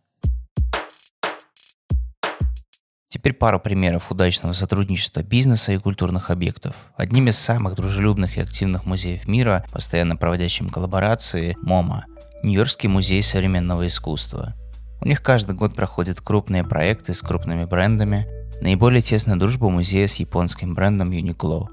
Теперь 3.12 3.34
пару 3.34 3.60
примеров 3.60 4.12
удачного 4.12 4.54
сотрудничества 4.54 5.24
бизнеса 5.24 5.72
и 5.72 5.78
культурных 5.78 6.30
объектов. 6.30 6.76
Одним 6.96 7.28
из 7.28 7.40
самых 7.40 7.74
дружелюбных 7.74 8.38
и 8.38 8.42
активных 8.42 8.86
музеев 8.86 9.28
мира, 9.28 9.66
постоянно 9.72 10.16
проводящим 10.16 10.70
коллаборации, 10.70 11.58
МОМА– 11.64 12.06
Нью-Йоркский 12.44 12.88
музей 12.88 13.24
современного 13.24 13.88
искусства. 13.88 14.54
У 15.02 15.08
них 15.08 15.24
каждый 15.24 15.56
год 15.56 15.74
проходят 15.74 16.22
крупные 16.22 16.64
проекты 16.64 17.16
с 17.16 17.22
крупными 17.22 17.66
брендами. 17.66 18.28
Наиболее 18.62 19.02
тесная 19.02 19.38
дружба 19.38 19.70
музея 19.70 20.08
с 20.08 20.18
японским 20.18 20.76
брендом 20.76 21.12
Uniqlo. 21.12 21.68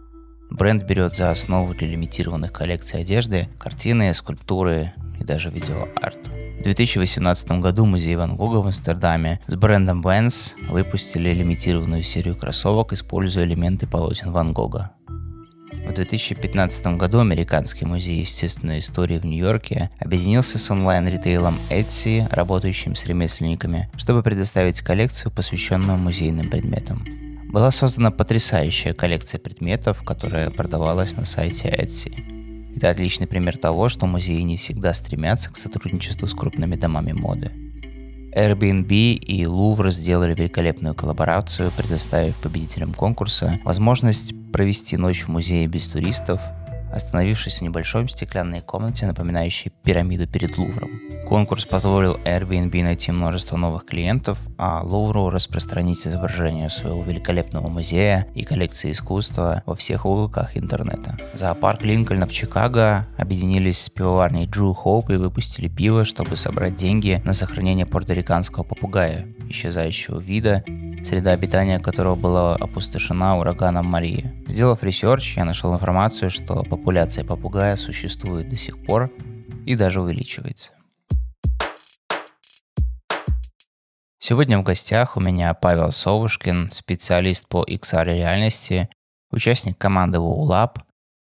Бренд 0.50 0.84
берет 0.84 1.16
за 1.16 1.30
основу 1.30 1.74
для 1.74 1.88
лимитированных 1.88 2.52
коллекций 2.52 3.00
одежды, 3.00 3.48
картины, 3.58 4.14
скульптуры 4.14 4.94
и 5.20 5.24
даже 5.24 5.50
видеоарт. 5.50 6.18
В 6.58 6.62
2018 6.62 7.60
году 7.60 7.84
музей 7.84 8.16
Ван 8.16 8.34
Гога 8.36 8.56
в 8.56 8.66
Амстердаме 8.66 9.40
с 9.46 9.54
брендом 9.54 10.02
Vans 10.02 10.54
выпустили 10.68 11.32
лимитированную 11.32 12.02
серию 12.02 12.34
кроссовок, 12.34 12.92
используя 12.92 13.44
элементы 13.44 13.86
полотен 13.86 14.32
Ван 14.32 14.52
Гога. 14.52 14.92
В 15.86 15.92
2015 15.92 16.98
году 16.98 17.20
Американский 17.20 17.84
музей 17.84 18.18
естественной 18.20 18.80
истории 18.80 19.18
в 19.18 19.24
Нью-Йорке 19.24 19.90
объединился 20.00 20.58
с 20.58 20.70
онлайн-ритейлом 20.70 21.58
Etsy, 21.70 22.26
работающим 22.34 22.96
с 22.96 23.06
ремесленниками, 23.06 23.88
чтобы 23.96 24.22
предоставить 24.22 24.80
коллекцию, 24.80 25.32
посвященную 25.32 25.98
музейным 25.98 26.50
предметам. 26.50 27.04
Была 27.48 27.70
создана 27.70 28.10
потрясающая 28.10 28.94
коллекция 28.94 29.38
предметов, 29.38 30.02
которая 30.02 30.50
продавалась 30.50 31.16
на 31.16 31.24
сайте 31.24 31.68
Etsy. 31.68 32.35
Это 32.76 32.90
отличный 32.90 33.26
пример 33.26 33.56
того, 33.56 33.88
что 33.88 34.06
музеи 34.06 34.42
не 34.42 34.58
всегда 34.58 34.92
стремятся 34.92 35.50
к 35.50 35.56
сотрудничеству 35.56 36.28
с 36.28 36.34
крупными 36.34 36.76
домами 36.76 37.12
моды. 37.12 37.50
Airbnb 38.36 39.14
и 39.14 39.44
Louvre 39.44 39.90
сделали 39.90 40.34
великолепную 40.34 40.94
коллаборацию, 40.94 41.72
предоставив 41.74 42.36
победителям 42.36 42.92
конкурса 42.92 43.58
возможность 43.64 44.34
провести 44.52 44.98
ночь 44.98 45.22
в 45.22 45.28
музее 45.28 45.66
без 45.66 45.88
туристов 45.88 46.38
остановившись 46.96 47.58
в 47.58 47.62
небольшой 47.62 48.08
стеклянной 48.08 48.60
комнате, 48.60 49.06
напоминающей 49.06 49.70
пирамиду 49.84 50.26
перед 50.26 50.56
Лувром. 50.56 50.90
Конкурс 51.28 51.64
позволил 51.64 52.14
Airbnb 52.24 52.82
найти 52.82 53.12
множество 53.12 53.56
новых 53.56 53.84
клиентов, 53.84 54.38
а 54.58 54.82
Лувру 54.82 55.30
распространить 55.30 56.06
изображение 56.06 56.70
своего 56.70 57.02
великолепного 57.02 57.68
музея 57.68 58.26
и 58.34 58.44
коллекции 58.44 58.92
искусства 58.92 59.62
во 59.66 59.74
всех 59.74 60.06
уголках 60.06 60.56
интернета. 60.56 61.18
Зоопарк 61.34 61.82
Линкольна 61.82 62.26
в 62.26 62.32
Чикаго 62.32 63.06
объединились 63.18 63.82
с 63.82 63.90
пивоварней 63.90 64.46
Drew 64.46 64.74
Hope 64.74 65.12
и 65.12 65.16
выпустили 65.16 65.68
пиво, 65.68 66.04
чтобы 66.04 66.36
собрать 66.36 66.76
деньги 66.76 67.20
на 67.24 67.34
сохранение 67.34 67.86
порториканского 67.86 68.62
попугая, 68.62 69.26
исчезающего 69.48 70.20
вида 70.20 70.64
среда 71.04 71.32
обитания 71.32 71.78
которого 71.78 72.14
была 72.14 72.56
опустошена 72.56 73.38
ураганом 73.38 73.86
Марии. 73.86 74.32
Сделав 74.46 74.82
research, 74.82 75.36
я 75.36 75.44
нашел 75.44 75.74
информацию, 75.74 76.30
что 76.30 76.62
популяция 76.62 77.24
попугая 77.24 77.76
существует 77.76 78.48
до 78.48 78.56
сих 78.56 78.84
пор 78.84 79.10
и 79.66 79.74
даже 79.74 80.00
увеличивается. 80.00 80.72
Сегодня 84.18 84.58
в 84.58 84.62
гостях 84.64 85.16
у 85.16 85.20
меня 85.20 85.54
Павел 85.54 85.92
Совушкин, 85.92 86.70
специалист 86.72 87.46
по 87.46 87.64
XR-реальности, 87.64 88.88
участник 89.30 89.78
команды 89.78 90.18
WoWLab, 90.18 90.80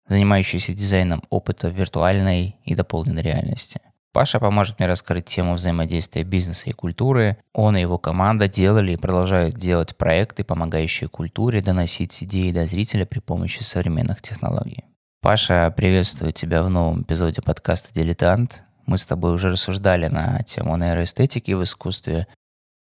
занимающийся 0.06 0.72
дизайном 0.72 1.22
опыта 1.30 1.68
виртуальной 1.68 2.56
и 2.64 2.74
дополненной 2.74 3.22
реальности. 3.22 3.80
Паша 4.12 4.38
поможет 4.40 4.78
мне 4.78 4.86
раскрыть 4.86 5.24
тему 5.24 5.54
взаимодействия 5.54 6.22
бизнеса 6.22 6.68
и 6.68 6.72
культуры. 6.72 7.38
Он 7.54 7.76
и 7.76 7.80
его 7.80 7.98
команда 7.98 8.46
делали 8.46 8.92
и 8.92 8.96
продолжают 8.96 9.54
делать 9.54 9.96
проекты, 9.96 10.44
помогающие 10.44 11.08
культуре 11.08 11.62
доносить 11.62 12.22
идеи 12.22 12.52
до 12.52 12.66
зрителя 12.66 13.06
при 13.06 13.20
помощи 13.20 13.62
современных 13.62 14.20
технологий. 14.20 14.84
Паша, 15.22 15.72
приветствую 15.74 16.32
тебя 16.32 16.62
в 16.62 16.68
новом 16.68 17.02
эпизоде 17.02 17.40
подкаста 17.40 17.94
«Дилетант». 17.94 18.64
Мы 18.84 18.98
с 18.98 19.06
тобой 19.06 19.32
уже 19.32 19.48
рассуждали 19.48 20.08
на 20.08 20.42
тему 20.42 20.76
нейроэстетики 20.76 21.52
в 21.52 21.62
искусстве, 21.62 22.26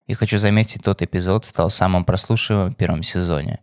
и 0.08 0.14
хочу 0.14 0.38
заметить, 0.38 0.84
тот 0.84 1.02
эпизод 1.02 1.46
стал 1.46 1.70
самым 1.70 2.04
прослушиваемым 2.04 2.74
в 2.74 2.76
первом 2.76 3.04
сезоне. 3.04 3.60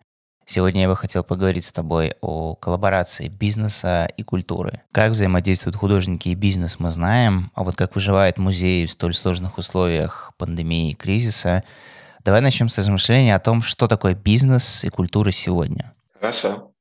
Сегодня 0.50 0.80
я 0.80 0.88
бы 0.88 0.96
хотел 0.96 1.24
поговорить 1.24 1.66
с 1.66 1.72
тобой 1.72 2.14
о 2.22 2.54
коллаборации 2.54 3.28
бизнеса 3.28 4.08
и 4.16 4.22
культуры. 4.22 4.80
Как 4.92 5.10
взаимодействуют 5.10 5.76
художники 5.76 6.30
и 6.30 6.34
бизнес, 6.34 6.80
мы 6.80 6.90
знаем, 6.90 7.50
а 7.54 7.64
вот 7.64 7.76
как 7.76 7.94
выживает 7.94 8.38
музей 8.38 8.86
в 8.86 8.90
столь 8.90 9.14
сложных 9.14 9.58
условиях 9.58 10.32
пандемии 10.38 10.92
и 10.92 10.94
кризиса. 10.94 11.64
Давай 12.24 12.40
начнем 12.40 12.70
с 12.70 12.78
размышления 12.78 13.36
о 13.36 13.40
том, 13.40 13.60
что 13.60 13.88
такое 13.88 14.14
бизнес 14.14 14.84
и 14.84 14.88
культура 14.88 15.32
сегодня. 15.32 15.94
Хорошо. 16.14 16.72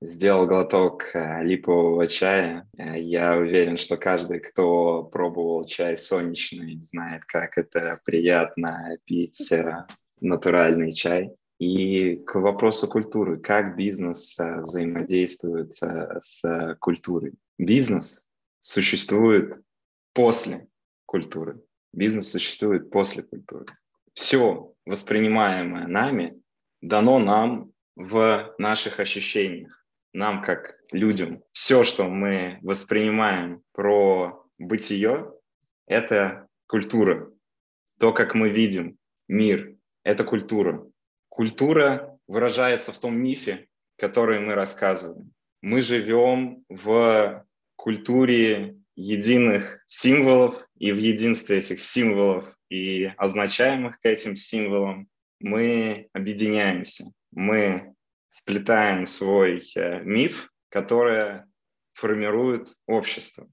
Сделал 0.00 0.48
глоток 0.48 1.14
э, 1.14 1.44
липового 1.44 2.08
чая. 2.08 2.68
Э, 2.76 2.98
я 2.98 3.36
уверен, 3.36 3.78
что 3.78 3.96
каждый, 3.98 4.40
кто 4.40 5.04
пробовал 5.04 5.64
чай 5.64 5.96
солнечный, 5.96 6.80
знает, 6.80 7.24
как 7.26 7.56
это 7.56 8.00
приятно 8.04 8.96
пить 9.04 9.52
э, 9.52 9.86
натуральный 10.20 10.90
чай. 10.90 11.30
И 11.62 12.16
к 12.16 12.40
вопросу 12.40 12.88
культуры. 12.88 13.38
Как 13.38 13.76
бизнес 13.76 14.36
взаимодействует 14.36 15.72
с 15.74 16.76
культурой? 16.80 17.34
Бизнес 17.56 18.32
существует 18.58 19.62
после 20.12 20.66
культуры. 21.06 21.62
Бизнес 21.92 22.32
существует 22.32 22.90
после 22.90 23.22
культуры. 23.22 23.66
Все 24.12 24.74
воспринимаемое 24.86 25.86
нами 25.86 26.42
дано 26.80 27.20
нам 27.20 27.70
в 27.94 28.56
наших 28.58 28.98
ощущениях 28.98 29.86
нам, 30.12 30.42
как 30.42 30.80
людям, 30.90 31.44
все, 31.52 31.84
что 31.84 32.08
мы 32.08 32.58
воспринимаем 32.62 33.62
про 33.70 34.44
бытие, 34.58 35.32
это 35.86 36.48
культура. 36.66 37.30
То, 38.00 38.12
как 38.12 38.34
мы 38.34 38.48
видим 38.48 38.98
мир, 39.28 39.76
это 40.02 40.24
культура. 40.24 40.88
Культура 41.32 42.18
выражается 42.26 42.92
в 42.92 42.98
том 42.98 43.16
мифе, 43.16 43.66
который 43.96 44.38
мы 44.38 44.52
рассказываем. 44.54 45.32
Мы 45.62 45.80
живем 45.80 46.62
в 46.68 47.46
культуре 47.74 48.76
единых 48.96 49.82
символов, 49.86 50.68
и 50.76 50.92
в 50.92 50.98
единстве 50.98 51.56
этих 51.56 51.80
символов 51.80 52.54
и 52.68 53.10
означаемых 53.16 53.98
к 53.98 54.04
этим 54.04 54.36
символам 54.36 55.08
мы 55.40 56.10
объединяемся. 56.12 57.10
Мы 57.30 57.94
сплетаем 58.28 59.06
свой 59.06 59.62
э, 59.74 60.02
миф, 60.02 60.52
который 60.68 61.44
формирует 61.94 62.76
общество. 62.86 63.48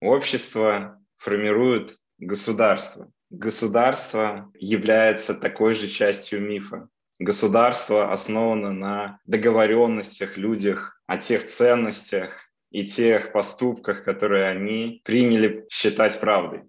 Общество 0.00 1.02
формирует 1.16 1.96
государство. 2.18 3.10
Государство 3.32 4.52
является 4.58 5.32
такой 5.34 5.74
же 5.74 5.88
частью 5.88 6.42
мифа. 6.42 6.88
Государство 7.18 8.12
основано 8.12 8.72
на 8.72 9.20
договоренностях 9.24 10.36
людях 10.36 11.00
о 11.06 11.16
тех 11.16 11.46
ценностях 11.46 12.30
и 12.70 12.86
тех 12.86 13.32
поступках, 13.32 14.04
которые 14.04 14.48
они 14.48 15.00
приняли 15.04 15.66
считать 15.70 16.20
правдой. 16.20 16.64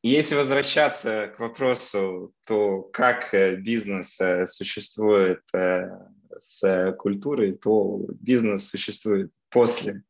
И 0.00 0.08
если 0.08 0.36
возвращаться 0.36 1.26
к 1.36 1.38
вопросу, 1.38 2.32
то 2.44 2.80
как 2.80 3.34
э, 3.34 3.56
бизнес 3.56 4.18
э, 4.22 4.46
существует 4.46 5.42
с 5.52 6.62
э, 6.62 6.92
культурой, 6.92 7.52
то 7.52 8.06
бизнес 8.20 8.70
существует 8.70 9.34
после, 9.50 10.02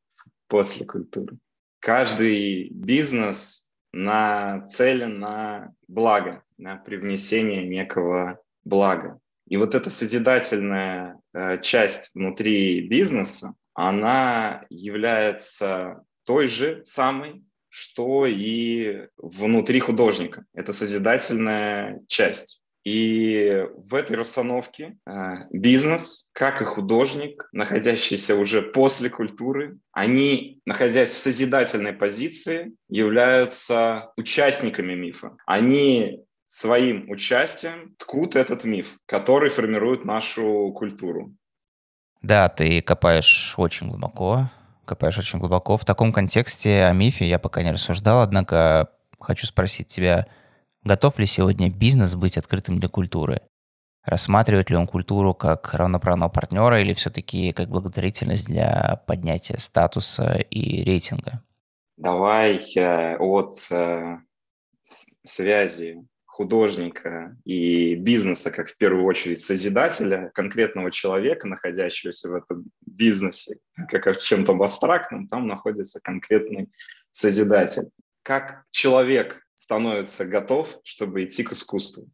после 0.47 0.87
культуры. 0.87 1.37
Каждый 1.81 2.69
бизнес 2.71 3.70
нацелен 3.93 5.19
на 5.19 5.73
благо, 5.89 6.43
на 6.59 6.77
привнесение 6.77 7.67
некого 7.67 8.41
блага. 8.65 9.19
И 9.49 9.57
вот 9.57 9.75
эта 9.75 9.91
созидательная 9.91 11.21
э, 11.33 11.61
часть 11.61 12.15
внутри 12.15 12.87
бизнеса, 12.87 13.55
она 13.75 14.65
является 14.71 16.05
той 16.25 16.47
же 16.47 16.83
самой, 16.85 17.43
что 17.69 18.27
и 18.27 19.09
внутри 19.17 19.81
художника. 19.81 20.45
Это 20.55 20.73
созидательная 20.73 21.99
часть. 22.07 22.60
И 22.85 23.67
в 23.77 23.95
этой 23.95 24.17
расстановке 24.17 24.97
э, 25.07 25.35
бизнес, 25.51 26.31
как 26.33 26.63
и 26.63 26.65
художник, 26.65 27.49
находящийся 27.53 28.37
уже 28.37 28.63
после 28.63 29.11
культуры, 29.11 29.79
они, 29.93 30.61
находясь 30.65 31.11
в 31.11 31.21
созидательной 31.21 31.93
позиции, 31.93 32.73
являются 32.89 34.13
участниками 34.17 34.95
мифа. 34.95 35.37
Они 35.47 36.25
своим 36.47 37.09
участием 37.11 37.95
ткут 37.99 38.35
этот 38.35 38.65
миф, 38.65 38.99
который 39.07 39.51
формирует 39.51 40.05
нашу 40.05 40.73
культуру. 40.75 41.35
Да, 42.23 42.49
ты 42.49 42.83
копаешь 42.83 43.55
очень 43.57 43.89
глубоко, 43.89 44.51
копаешь 44.85 45.19
очень 45.19 45.39
глубоко. 45.39 45.77
В 45.77 45.85
таком 45.85 46.13
контексте 46.13 46.85
о 46.85 46.93
мифе 46.93 47.29
я 47.29 47.39
пока 47.39 47.63
не 47.63 47.73
рассуждал, 47.73 48.23
однако 48.23 48.91
хочу 49.21 49.47
спросить 49.47 49.87
тебя, 49.87 50.27
Готов 50.83 51.19
ли 51.19 51.27
сегодня 51.27 51.71
бизнес 51.71 52.15
быть 52.15 52.39
открытым 52.39 52.79
для 52.79 52.89
культуры? 52.89 53.41
Рассматривает 54.05 54.71
ли 54.71 54.77
он 54.77 54.87
культуру 54.87 55.35
как 55.35 55.75
равноправного 55.75 56.31
партнера 56.31 56.81
или 56.81 56.95
все-таки 56.95 57.53
как 57.53 57.69
благотворительность 57.69 58.47
для 58.47 59.03
поднятия 59.07 59.59
статуса 59.59 60.39
и 60.51 60.83
рейтинга? 60.83 61.43
Давай 61.99 62.59
э, 62.77 63.17
от 63.19 63.53
э, 63.71 64.17
связи 65.25 66.03
художника 66.25 67.37
и 67.45 67.95
бизнеса, 67.95 68.51
как 68.51 68.71
в 68.71 68.77
первую 68.79 69.05
очередь 69.05 69.43
созидателя, 69.43 70.31
конкретного 70.33 70.91
человека, 70.91 71.47
находящегося 71.47 72.31
в 72.31 72.35
этом 72.37 72.65
бизнесе, 72.87 73.59
как 73.91 74.07
в 74.07 74.27
чем-то 74.27 74.55
абстрактном, 74.55 75.29
там 75.29 75.47
находится 75.47 76.01
конкретный 76.01 76.71
созидатель. 77.11 77.91
Как 78.23 78.65
человек 78.71 79.43
становится 79.61 80.25
готов, 80.25 80.79
чтобы 80.83 81.23
идти 81.23 81.43
к 81.43 81.53
искусству. 81.53 82.09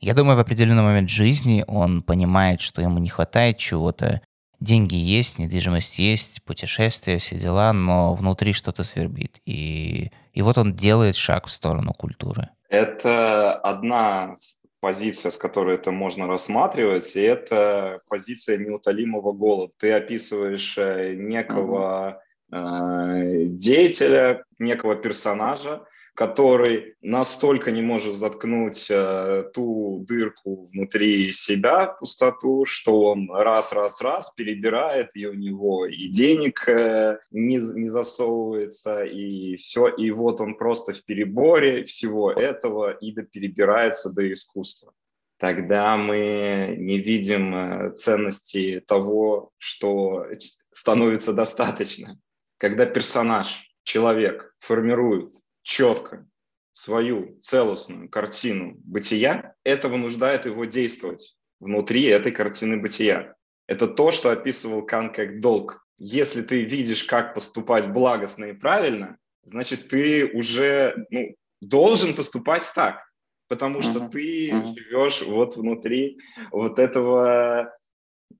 Я 0.00 0.14
думаю, 0.14 0.36
в 0.36 0.40
определенный 0.40 0.82
момент 0.82 1.08
жизни 1.08 1.64
он 1.68 2.02
понимает, 2.02 2.60
что 2.60 2.82
ему 2.82 2.98
не 2.98 3.08
хватает 3.08 3.58
чего-то. 3.58 4.20
Деньги 4.58 4.96
есть, 4.96 5.38
недвижимость 5.38 6.00
есть, 6.00 6.42
путешествия, 6.42 7.18
все 7.18 7.36
дела, 7.36 7.72
но 7.72 8.14
внутри 8.14 8.52
что-то 8.52 8.82
свербит. 8.82 9.40
И, 9.46 10.10
и 10.32 10.42
вот 10.42 10.58
он 10.58 10.74
делает 10.74 11.14
шаг 11.14 11.46
в 11.46 11.52
сторону 11.52 11.92
культуры. 11.92 12.48
Это 12.68 13.54
одна 13.54 14.32
позиция, 14.80 15.30
с 15.30 15.36
которой 15.36 15.76
это 15.76 15.92
можно 15.92 16.26
рассматривать, 16.26 17.14
и 17.14 17.20
это 17.20 18.00
позиция 18.08 18.58
неутолимого 18.58 19.32
голода. 19.32 19.72
Ты 19.78 19.92
описываешь 19.92 20.76
э, 20.78 21.14
некого 21.14 22.20
э, 22.52 23.44
деятеля, 23.46 24.42
некого 24.58 24.96
персонажа, 24.96 25.84
который 26.18 26.96
настолько 27.00 27.70
не 27.70 27.80
может 27.80 28.12
заткнуть 28.12 28.88
э, 28.90 29.44
ту 29.54 30.04
дырку 30.04 30.68
внутри 30.72 31.30
себя, 31.30 31.86
пустоту, 31.86 32.64
что 32.64 33.02
он 33.02 33.30
раз-раз-раз 33.30 34.30
перебирает, 34.30 35.10
и 35.14 35.26
у 35.26 35.34
него 35.34 35.86
и 35.86 36.08
денег 36.08 36.68
э, 36.68 37.20
не, 37.30 37.58
не 37.58 37.88
засовывается, 37.88 39.04
и 39.04 39.54
все, 39.54 39.86
и 39.86 40.10
вот 40.10 40.40
он 40.40 40.56
просто 40.56 40.92
в 40.92 41.04
переборе 41.04 41.84
всего 41.84 42.32
этого 42.32 42.90
и 42.90 43.12
перебирается 43.12 44.12
до 44.12 44.32
искусства. 44.32 44.92
Тогда 45.38 45.96
мы 45.96 46.74
не 46.76 46.98
видим 46.98 47.54
э, 47.54 47.92
ценности 47.94 48.82
того, 48.84 49.52
что 49.58 50.26
становится 50.72 51.32
достаточно. 51.32 52.18
Когда 52.56 52.86
персонаж, 52.86 53.70
человек 53.84 54.56
формирует 54.58 55.30
четко 55.68 56.26
свою 56.72 57.38
целостную 57.40 58.08
картину 58.08 58.74
бытия, 58.84 59.54
это 59.64 59.88
вынуждает 59.88 60.46
его 60.46 60.64
действовать. 60.64 61.36
внутри 61.60 62.04
этой 62.04 62.30
картины 62.30 62.76
бытия. 62.76 63.34
Это 63.66 63.88
то, 63.88 64.12
что 64.12 64.30
описывал 64.30 64.86
Кан 64.86 65.12
как 65.12 65.40
долг. 65.40 65.84
Если 65.98 66.42
ты 66.42 66.62
видишь, 66.62 67.02
как 67.04 67.34
поступать 67.34 67.92
благостно 67.92 68.46
и 68.46 68.52
правильно, 68.52 69.18
значит, 69.42 69.88
ты 69.88 70.24
уже 70.24 70.94
ну, 71.10 71.34
должен 71.60 72.14
поступать 72.14 72.70
так, 72.74 73.02
потому 73.48 73.82
что 73.82 73.98
uh-huh. 73.98 74.10
ты 74.10 74.50
uh-huh. 74.50 74.74
живешь 74.74 75.22
вот 75.22 75.56
внутри 75.56 76.18
вот 76.52 76.78
этого 76.78 77.76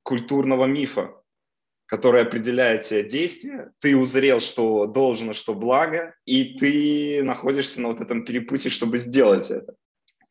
культурного 0.05 0.67
мифа, 0.67 1.13
который 1.89 2.21
определяет 2.21 2.83
тебе 2.83 3.03
действия, 3.03 3.73
ты 3.81 3.97
узрел, 3.97 4.41
что 4.41 4.87
должно, 4.87 5.33
что 5.33 5.55
благо, 5.55 6.15
и 6.27 6.57
ты 6.59 7.23
находишься 7.23 7.81
на 7.81 7.89
вот 7.89 8.01
этом 8.01 8.27
перепутье, 8.27 8.71
чтобы 8.71 8.99
сделать 8.99 9.51
это. 9.51 9.75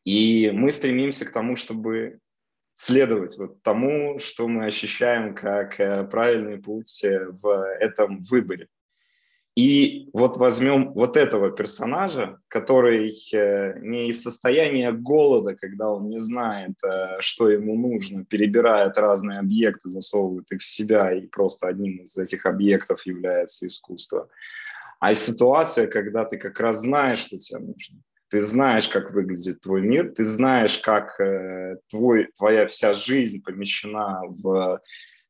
И 0.04 0.50
мы 0.52 0.70
стремимся 0.70 1.24
к 1.26 1.32
тому, 1.32 1.56
чтобы 1.56 2.20
следовать 2.76 3.36
вот 3.38 3.60
тому, 3.62 4.20
что 4.20 4.46
мы 4.46 4.66
ощущаем 4.66 5.34
как 5.34 5.80
э, 5.80 6.04
правильный 6.04 6.58
путь 6.58 7.02
э, 7.02 7.26
в 7.26 7.76
этом 7.80 8.22
выборе. 8.22 8.68
И 9.58 10.08
вот 10.12 10.36
возьмем 10.36 10.92
вот 10.92 11.16
этого 11.16 11.50
персонажа, 11.50 12.38
который 12.46 13.12
э, 13.34 13.80
не 13.80 14.08
из 14.08 14.22
состояния 14.22 14.92
голода, 14.92 15.56
когда 15.56 15.90
он 15.90 16.10
не 16.10 16.20
знает, 16.20 16.78
что 17.18 17.50
ему 17.50 17.74
нужно, 17.74 18.24
перебирает 18.24 18.96
разные 18.98 19.40
объекты, 19.40 19.88
засовывает 19.88 20.52
их 20.52 20.60
в 20.60 20.64
себя, 20.64 21.12
и 21.12 21.26
просто 21.26 21.66
одним 21.66 22.04
из 22.04 22.16
этих 22.16 22.46
объектов 22.46 23.04
является 23.04 23.66
искусство, 23.66 24.28
а 25.00 25.10
из 25.10 25.18
ситуации, 25.18 25.86
когда 25.86 26.24
ты 26.24 26.38
как 26.38 26.60
раз 26.60 26.82
знаешь, 26.82 27.18
что 27.18 27.36
тебе 27.36 27.58
нужно. 27.58 27.98
Ты 28.28 28.38
знаешь, 28.38 28.88
как 28.88 29.12
выглядит 29.12 29.60
твой 29.60 29.80
мир, 29.80 30.12
ты 30.12 30.22
знаешь, 30.22 30.78
как 30.78 31.18
э, 31.18 31.78
твой, 31.90 32.28
твоя 32.36 32.68
вся 32.68 32.92
жизнь 32.92 33.42
помещена 33.42 34.20
в, 34.28 34.54
э, 34.54 34.78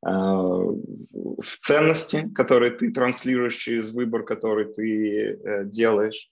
в 0.02 1.58
ценности, 1.60 2.28
которые 2.34 2.72
ты 2.72 2.92
транслируешь 2.92 3.56
через 3.56 3.92
выбор, 3.92 4.24
который 4.24 4.72
ты 4.72 5.32
э, 5.32 5.64
делаешь. 5.64 6.30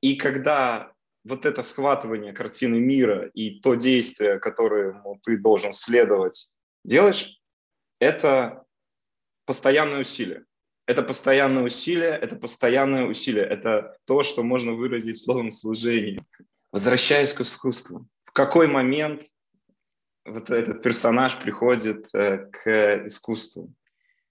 И 0.00 0.16
когда 0.16 0.92
вот 1.24 1.46
это 1.46 1.62
схватывание 1.62 2.32
картины 2.32 2.78
мира 2.78 3.30
и 3.34 3.60
то 3.60 3.74
действие, 3.74 4.38
которому 4.38 5.18
ты 5.22 5.38
должен 5.38 5.72
следовать, 5.72 6.48
делаешь, 6.84 7.40
это 7.98 8.64
постоянное 9.46 10.00
усилие. 10.00 10.44
Это 10.86 11.02
постоянное 11.02 11.62
усилие, 11.62 12.10
это 12.10 12.36
постоянное 12.36 13.06
усилие, 13.06 13.46
это 13.46 13.96
то, 14.04 14.22
что 14.22 14.42
можно 14.42 14.72
выразить 14.72 15.16
словом 15.16 15.50
служение. 15.50 16.20
Возвращаясь 16.72 17.32
к 17.32 17.40
искусству, 17.40 18.06
в 18.26 18.32
какой 18.32 18.68
момент 18.68 19.22
вот 20.24 20.50
этот 20.50 20.82
персонаж 20.82 21.38
приходит 21.38 22.08
э, 22.14 22.48
к 22.50 23.06
искусству? 23.06 23.72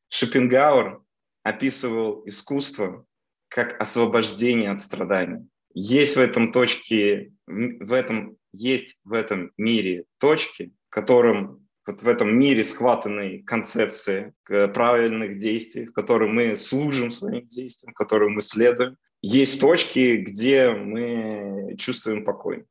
Шопенгауэр 0.09 1.01
описывал 1.43 2.23
искусство 2.25 3.05
как 3.49 3.79
освобождение 3.79 4.71
от 4.71 4.81
страданий. 4.81 5.47
Есть 5.73 6.15
в 6.15 6.19
этом 6.19 6.51
точке, 6.51 7.31
в 7.47 7.93
этом, 7.93 8.37
есть 8.51 8.97
в 9.03 9.13
этом 9.13 9.51
мире 9.57 10.05
точки, 10.19 10.71
которым 10.89 11.67
вот 11.85 12.01
в 12.01 12.07
этом 12.07 12.37
мире 12.37 12.63
схватанной 12.63 13.39
концепции 13.39 14.33
правильных 14.45 15.37
действий, 15.37 15.85
в 15.85 15.93
которой 15.93 16.29
мы 16.29 16.55
служим 16.55 17.11
своим 17.11 17.45
действиям, 17.45 17.93
в 17.93 17.97
которой 17.97 18.29
мы 18.29 18.41
следуем, 18.41 18.97
есть 19.21 19.59
точки, 19.59 20.17
где 20.17 20.71
мы 20.71 21.75
чувствуем 21.77 22.23
покой. 22.23 22.65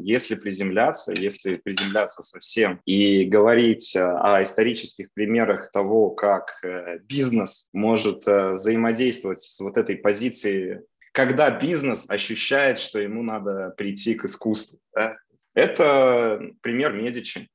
Если 0.00 0.36
приземляться, 0.36 1.12
если 1.12 1.56
приземляться 1.56 2.22
совсем 2.22 2.80
и 2.84 3.24
говорить 3.24 3.96
э, 3.96 4.00
о 4.00 4.42
исторических 4.44 5.12
примерах 5.12 5.72
того, 5.72 6.10
как 6.10 6.60
э, 6.62 6.98
бизнес 7.00 7.68
может 7.72 8.26
э, 8.28 8.52
взаимодействовать 8.52 9.40
с 9.40 9.58
вот 9.58 9.76
этой 9.76 9.96
позицией, 9.96 10.82
когда 11.12 11.50
бизнес 11.50 12.08
ощущает, 12.08 12.78
что 12.78 13.00
ему 13.00 13.24
надо 13.24 13.74
прийти 13.76 14.14
к 14.14 14.24
искусству. 14.24 14.78
Да? 14.94 15.16
Это 15.56 16.40
пример 16.62 16.92
Медичи. 16.92 17.48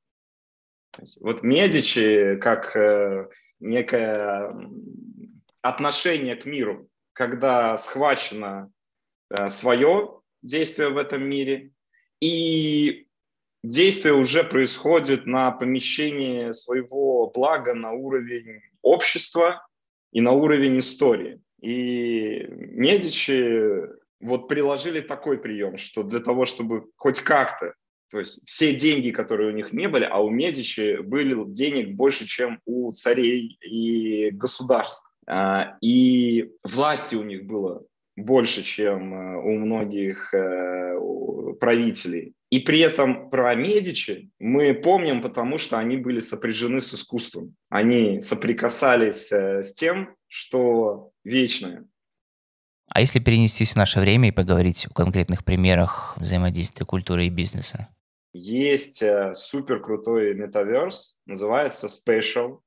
Вот 1.20 1.42
Медичи 1.42 2.36
как 2.36 2.76
некое 3.58 4.54
отношение 5.62 6.36
к 6.36 6.44
миру, 6.44 6.88
когда 7.14 7.76
схвачено 7.78 8.70
свое 9.48 10.20
действие 10.42 10.90
в 10.90 10.98
этом 10.98 11.26
мире, 11.26 11.72
и 12.20 13.06
действие 13.62 14.14
уже 14.14 14.44
происходит 14.44 15.26
на 15.26 15.50
помещении 15.50 16.50
своего 16.52 17.30
блага 17.30 17.74
на 17.74 17.92
уровень 17.92 18.60
общества 18.82 19.66
и 20.12 20.20
на 20.20 20.32
уровень 20.32 20.78
истории. 20.78 21.40
И 21.60 22.46
Медичи 22.48 23.88
вот 24.20 24.48
приложили 24.48 25.00
такой 25.00 25.38
прием, 25.38 25.76
что 25.76 26.02
для 26.02 26.20
того, 26.20 26.44
чтобы 26.44 26.86
хоть 26.96 27.20
как-то 27.20 27.74
то 28.10 28.20
есть 28.20 28.42
все 28.46 28.74
деньги, 28.74 29.10
которые 29.10 29.50
у 29.50 29.52
них 29.52 29.72
не 29.72 29.88
были, 29.88 30.04
а 30.04 30.22
у 30.22 30.30
Медичи 30.30 31.00
были 31.02 31.36
денег 31.50 31.96
больше, 31.96 32.26
чем 32.26 32.60
у 32.64 32.92
царей 32.92 33.58
и 33.60 34.30
государств. 34.30 35.10
А, 35.26 35.76
и 35.80 36.52
власти 36.62 37.16
у 37.16 37.24
них 37.24 37.44
было 37.44 37.84
больше, 38.16 38.62
чем 38.62 39.14
э, 39.14 39.36
у 39.42 39.58
многих 39.58 40.32
э, 40.34 40.98
правителей. 41.60 42.34
И 42.50 42.60
при 42.60 42.80
этом 42.80 43.28
про 43.28 43.54
Медичи 43.54 44.30
мы 44.38 44.74
помним, 44.74 45.20
потому 45.20 45.58
что 45.58 45.78
они 45.78 45.96
были 45.96 46.20
сопряжены 46.20 46.80
с 46.80 46.94
искусством. 46.94 47.56
Они 47.70 48.20
соприкасались 48.20 49.32
э, 49.32 49.62
с 49.62 49.72
тем, 49.72 50.14
что 50.28 51.10
вечное. 51.24 51.84
А 52.88 53.00
если 53.00 53.18
перенестись 53.18 53.72
в 53.72 53.76
наше 53.76 53.98
время 53.98 54.28
и 54.28 54.32
поговорить 54.32 54.86
о 54.86 54.94
конкретных 54.94 55.44
примерах 55.44 56.16
взаимодействия 56.18 56.84
культуры 56.84 57.26
и 57.26 57.30
бизнеса? 57.30 57.88
Есть 58.34 59.02
супер 59.34 59.80
крутой 59.80 60.34
метаверс, 60.34 61.18
называется 61.24 61.86
Special. 61.86 62.58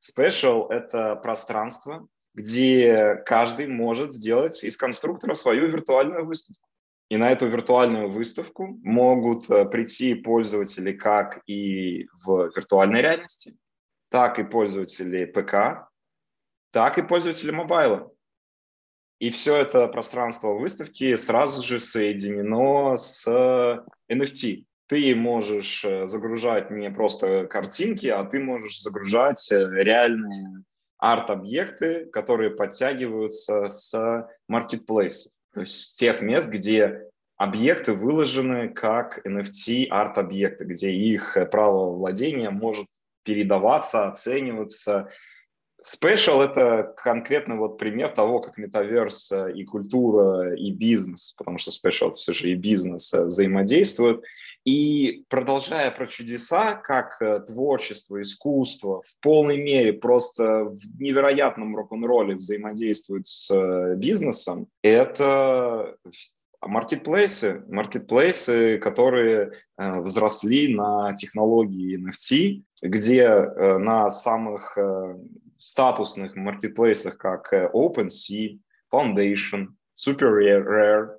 Special— 0.00 0.68
это 0.70 1.16
пространство, 1.16 2.06
где 2.38 3.20
каждый 3.26 3.66
может 3.66 4.12
сделать 4.12 4.62
из 4.62 4.76
конструктора 4.76 5.34
свою 5.34 5.66
виртуальную 5.66 6.24
выставку. 6.24 6.68
И 7.08 7.16
на 7.16 7.32
эту 7.32 7.48
виртуальную 7.48 8.10
выставку 8.10 8.78
могут 8.84 9.50
э, 9.50 9.64
прийти 9.64 10.14
пользователи 10.14 10.92
как 10.92 11.42
и 11.46 12.06
в 12.24 12.50
виртуальной 12.54 13.02
реальности, 13.02 13.56
так 14.08 14.38
и 14.38 14.44
пользователи 14.44 15.24
ПК, 15.24 15.88
так 16.70 16.98
и 16.98 17.02
пользователи 17.02 17.50
мобайла. 17.50 18.12
И 19.18 19.30
все 19.30 19.56
это 19.56 19.88
пространство 19.88 20.52
выставки 20.54 21.16
сразу 21.16 21.66
же 21.66 21.80
соединено 21.80 22.94
с 22.94 23.26
NFT, 24.08 24.64
ты 24.86 25.14
можешь 25.14 25.84
э, 25.84 26.06
загружать 26.06 26.70
не 26.70 26.90
просто 26.90 27.46
картинки, 27.46 28.06
а 28.06 28.24
ты 28.24 28.40
можешь 28.40 28.80
загружать 28.80 29.50
э, 29.52 29.56
реальные 29.56 30.64
арт-объекты, 30.98 32.06
которые 32.06 32.50
подтягиваются 32.50 33.68
с 33.68 34.28
маркетплейсов, 34.48 35.32
то 35.54 35.60
есть 35.60 35.72
с 35.72 35.96
тех 35.96 36.20
мест, 36.20 36.48
где 36.48 37.08
объекты 37.36 37.94
выложены 37.94 38.68
как 38.68 39.24
NFT 39.26 39.86
арт-объекты, 39.88 40.64
где 40.64 40.90
их 40.90 41.36
э, 41.36 41.46
право 41.46 41.92
владения 41.92 42.50
может 42.50 42.86
передаваться, 43.22 44.08
оцениваться. 44.08 45.08
Special— 45.80 46.42
это 46.44 46.92
конкретно 46.96 47.56
вот 47.56 47.78
пример 47.78 48.08
того, 48.08 48.40
как 48.40 48.58
метаверс 48.58 49.32
и 49.54 49.64
культура, 49.64 50.56
и 50.56 50.72
бизнес, 50.72 51.34
потому 51.38 51.58
что 51.58 51.70
Special— 51.70 52.08
это 52.10 52.18
все 52.18 52.32
же 52.32 52.50
и 52.50 52.54
бизнес 52.54 53.12
взаимодействуют— 53.12 54.24
и 54.64 55.24
продолжая 55.28 55.90
про 55.90 56.06
чудеса, 56.06 56.74
как 56.74 57.20
э, 57.22 57.40
творчество, 57.40 58.20
искусство 58.20 59.02
в 59.02 59.20
полной 59.20 59.56
мере 59.56 59.92
просто 59.92 60.64
в 60.64 61.00
невероятном 61.00 61.76
рок-н-ролле 61.76 62.34
взаимодействует 62.34 63.26
с 63.26 63.50
э, 63.50 63.94
бизнесом, 63.96 64.68
это 64.82 65.96
маркетплейсы, 66.60 67.62
маркетплейсы, 67.68 68.78
которые 68.78 69.52
э, 69.78 70.00
взросли 70.00 70.74
на 70.74 71.14
технологии 71.14 71.98
NFT, 71.98 72.62
где 72.82 73.28
на 73.28 74.10
самых 74.10 74.76
статусных 75.56 76.36
маркетплейсах, 76.36 77.16
как 77.16 77.52
OpenSea, 77.52 78.58
Foundation, 78.92 79.68
Super 79.94 80.30
Rare, 80.30 81.17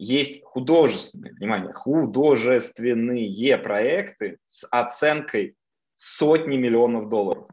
есть 0.00 0.42
художественные, 0.44 1.34
внимание, 1.34 1.74
художественные 1.74 3.58
проекты 3.58 4.38
с 4.46 4.66
оценкой 4.70 5.56
сотни 5.94 6.56
миллионов 6.56 7.10
долларов. 7.10 7.48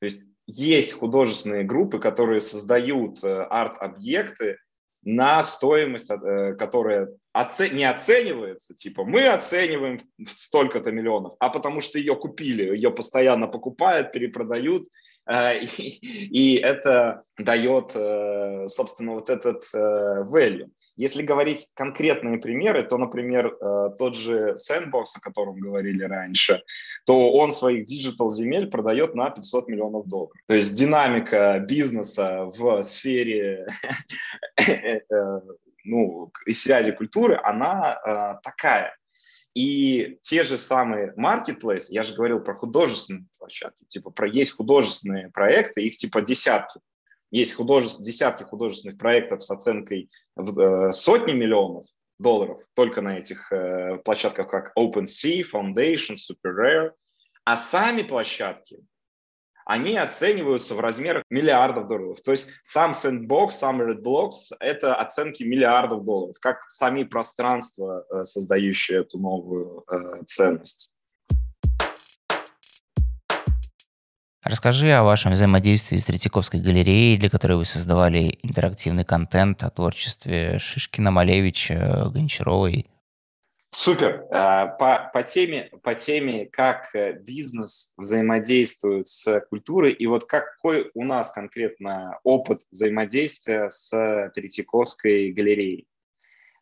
То 0.00 0.04
есть 0.04 0.22
есть 0.46 0.94
художественные 0.94 1.62
группы, 1.62 2.00
которые 2.00 2.40
создают 2.40 3.22
э, 3.22 3.42
арт-объекты 3.42 4.58
на 5.02 5.40
стоимость, 5.44 6.10
э, 6.10 6.54
которая 6.54 7.10
оце- 7.32 7.70
не 7.70 7.84
оценивается, 7.84 8.74
типа 8.74 9.04
мы 9.04 9.28
оцениваем 9.28 9.98
столько-то 10.26 10.90
миллионов, 10.90 11.34
а 11.38 11.48
потому 11.48 11.80
что 11.80 12.00
ее 12.00 12.16
купили, 12.16 12.74
ее 12.74 12.90
постоянно 12.90 13.46
покупают, 13.46 14.10
перепродают, 14.10 14.88
и, 15.30 15.66
и 16.54 16.56
это 16.56 17.22
дает, 17.38 17.92
э, 17.94 18.66
собственно, 18.68 19.12
вот 19.12 19.28
этот 19.28 19.62
э, 19.74 20.24
value. 20.30 20.70
Если 20.96 21.22
говорить 21.22 21.68
конкретные 21.74 22.38
примеры, 22.38 22.82
то, 22.82 22.96
например, 22.96 23.56
тот 23.98 24.16
же 24.16 24.54
Sandbox, 24.54 25.04
о 25.16 25.20
котором 25.20 25.58
говорили 25.58 26.02
раньше, 26.04 26.62
то 27.04 27.32
он 27.32 27.52
своих 27.52 27.84
digital 27.84 28.30
земель 28.30 28.68
продает 28.68 29.14
на 29.14 29.28
500 29.28 29.68
миллионов 29.68 30.06
долларов. 30.06 30.36
То 30.46 30.54
есть 30.54 30.74
динамика 30.74 31.58
бизнеса 31.58 32.44
в 32.46 32.82
сфере 32.82 33.66
ну, 35.86 36.32
и 36.44 36.52
связи 36.52 36.92
культуры, 36.92 37.40
она 37.42 37.98
э, 38.04 38.40
такая. 38.42 38.96
И 39.56 40.18
те 40.20 40.42
же 40.42 40.58
самые 40.58 41.14
marketplace, 41.16 41.86
я 41.88 42.02
же 42.02 42.14
говорил 42.14 42.40
про 42.40 42.54
художественные 42.54 43.24
площадки, 43.38 43.86
типа 43.86 44.10
про 44.10 44.28
есть 44.28 44.54
художественные 44.54 45.30
проекты, 45.30 45.82
их 45.82 45.96
типа 45.96 46.20
десятки. 46.20 46.78
Есть 47.30 47.54
художеств, 47.54 48.02
десятки 48.02 48.42
художественных 48.42 48.98
проектов 48.98 49.42
с 49.42 49.50
оценкой 49.50 50.10
в 50.36 50.60
э, 50.60 50.92
сотни 50.92 51.32
миллионов 51.32 51.86
долларов 52.18 52.60
только 52.74 53.00
на 53.00 53.16
этих 53.18 53.50
э, 53.50 53.96
площадках, 54.04 54.50
как 54.50 54.76
OpenSea, 54.76 55.42
Foundation, 55.50 56.16
Super 56.16 56.52
Rare. 56.54 56.90
А 57.44 57.56
сами 57.56 58.02
площадки, 58.02 58.80
они 59.66 59.96
оцениваются 59.96 60.76
в 60.76 60.80
размерах 60.80 61.24
миллиардов 61.28 61.88
долларов. 61.88 62.20
То 62.22 62.30
есть 62.30 62.48
сам 62.62 62.92
Sandbox, 62.92 63.50
сам 63.50 63.82
Redblocks– 63.82 64.52
это 64.60 64.94
оценки 64.94 65.42
миллиардов 65.42 66.04
долларов, 66.04 66.36
как 66.40 66.58
сами 66.68 67.02
пространства, 67.02 68.04
э, 68.10 68.22
создающие 68.22 69.00
эту 69.00 69.18
новую 69.18 69.84
э, 69.90 70.22
ценность. 70.26 70.92
Расскажи 74.44 74.92
о 74.92 75.02
вашем 75.02 75.32
взаимодействии 75.32 75.96
с 75.96 76.04
Третьяковской 76.04 76.60
галереей, 76.60 77.18
для 77.18 77.28
которой 77.28 77.54
вы 77.54 77.64
создавали 77.64 78.38
интерактивный 78.42 79.04
контент 79.04 79.64
о 79.64 79.70
творчестве 79.70 80.60
Шишкина, 80.60 81.10
Малевича, 81.10 82.08
Гончаровой. 82.14 82.86
Супер. 83.70 84.24
Э, 84.30 84.76
по, 84.78 85.10
по, 85.12 85.22
теме, 85.22 85.70
по 85.82 85.94
теме, 85.94 86.46
как 86.46 86.94
э, 86.94 87.12
бизнес 87.12 87.92
взаимодействует 87.96 89.08
с 89.08 89.40
культурой, 89.50 89.92
и 89.92 90.06
вот 90.06 90.24
какой 90.24 90.90
у 90.94 91.04
нас 91.04 91.30
конкретно 91.32 92.18
опыт 92.22 92.62
взаимодействия 92.70 93.68
с 93.68 94.30
Третьяковской 94.34 95.32
галереей. 95.32 95.86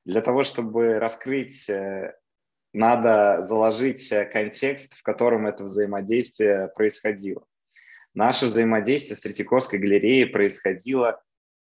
Для 0.04 0.22
того, 0.22 0.42
чтобы 0.42 0.98
раскрыть, 0.98 1.68
э, 1.68 2.14
надо 2.72 3.40
заложить 3.40 4.12
контекст, 4.32 4.94
в 4.94 5.02
котором 5.02 5.46
это 5.46 5.64
взаимодействие 5.64 6.68
происходило. 6.74 7.46
Наше 8.14 8.46
взаимодействие 8.46 9.16
с 9.16 9.20
Третьяковской 9.20 9.78
галереей 9.78 10.26
происходило 10.26 11.22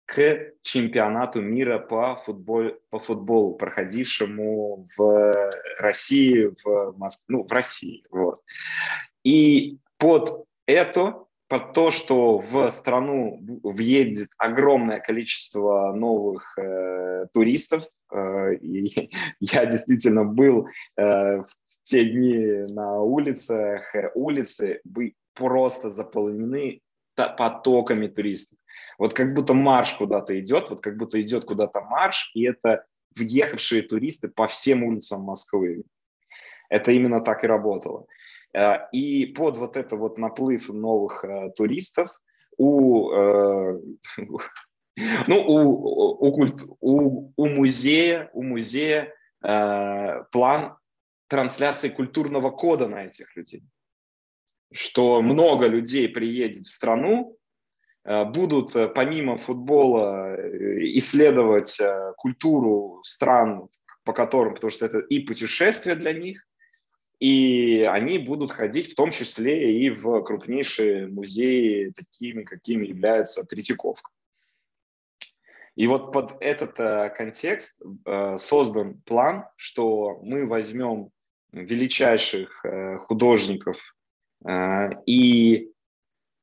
к 0.09 0.53
чемпионату 0.63 1.39
мира 1.39 1.77
по, 1.77 2.15
футбол, 2.15 2.71
по 2.89 2.99
футболу, 2.99 3.53
проходившему 3.53 4.87
в 4.97 5.51
России, 5.77 6.51
в 6.63 6.97
Москве, 6.97 7.25
ну, 7.27 7.43
в 7.47 7.51
России. 7.51 8.01
Вот. 8.09 8.41
И 9.23 9.77
под 9.99 10.45
это, 10.65 11.25
под 11.47 11.73
то, 11.73 11.91
что 11.91 12.39
в 12.39 12.71
страну 12.71 13.39
въедет 13.63 14.29
огромное 14.39 14.99
количество 14.99 15.93
новых 15.93 16.57
э, 16.57 17.27
туристов, 17.31 17.83
э, 18.11 18.55
и 18.55 19.11
я 19.39 19.65
действительно 19.67 20.25
был 20.25 20.67
э, 20.97 21.41
в 21.41 21.83
те 21.83 22.05
дни 22.05 22.73
на 22.73 22.99
улицах, 22.99 23.93
улицы 24.15 24.81
бы 24.83 25.13
просто 25.35 25.91
заполнены 25.91 26.81
потоками 27.15 28.07
туристов. 28.07 28.58
Вот 28.99 29.13
как 29.13 29.33
будто 29.33 29.53
марш 29.53 29.93
куда-то 29.93 30.37
идет, 30.39 30.69
вот 30.69 30.81
как 30.81 30.97
будто 30.97 31.19
идет 31.21 31.45
куда-то 31.45 31.81
марш, 31.81 32.31
и 32.35 32.45
это 32.45 32.85
въехавшие 33.17 33.81
туристы 33.81 34.27
по 34.27 34.45
всем 34.45 34.83
улицам 34.83 35.21
Москвы. 35.21 35.83
Это 36.69 36.91
именно 36.91 37.21
так 37.21 37.43
и 37.43 37.47
работало. 37.47 38.05
Э, 38.53 38.89
и 38.91 39.25
под 39.25 39.57
вот 39.57 39.77
это 39.77 39.95
вот 39.95 40.17
наплыв 40.17 40.67
новых 40.69 41.23
э, 41.23 41.49
туристов 41.55 42.09
у, 42.57 43.09
э, 43.11 43.79
ну, 45.27 45.43
у, 45.47 46.27
у, 46.27 46.33
культ, 46.33 46.65
у, 46.81 47.31
у 47.35 47.47
музея, 47.47 48.29
у 48.33 48.43
музея 48.43 49.13
план 49.41 50.75
трансляции 51.29 51.87
культурного 51.87 52.51
кода 52.51 52.89
на 52.89 53.05
этих 53.05 53.33
людей 53.37 53.63
что 54.71 55.21
много 55.21 55.67
людей 55.67 56.07
приедет 56.07 56.65
в 56.65 56.71
страну, 56.71 57.38
будут 58.25 58.75
э, 58.75 58.87
помимо 58.87 59.37
футбола 59.37 60.35
э, 60.35 60.79
исследовать 60.97 61.79
культуру 62.17 63.01
стран, 63.03 63.69
по 64.03 64.13
которым, 64.13 64.55
потому 64.55 64.71
что 64.71 64.85
это 64.85 64.99
и 64.99 65.19
путешествие 65.19 65.95
для 65.95 66.13
них, 66.13 66.45
и 67.19 67.83
они 67.83 68.17
будут 68.17 68.51
ходить 68.51 68.91
в 68.91 68.95
том 68.95 69.11
числе 69.11 69.81
и 69.83 69.89
в 69.89 70.21
крупнейшие 70.23 71.07
музеи, 71.07 71.91
такими, 71.95 72.43
какими 72.43 72.87
является 72.87 73.43
Третьяковка. 73.43 74.09
И 75.75 75.85
вот 75.87 76.11
под 76.13 76.35
этот 76.39 76.75
контекст 77.15 77.81
создан 78.37 79.01
план, 79.01 79.45
что 79.55 80.19
мы 80.23 80.47
возьмем 80.47 81.11
величайших 81.51 82.65
художников 82.99 83.95
Э, 84.45 84.89
и 85.05 85.71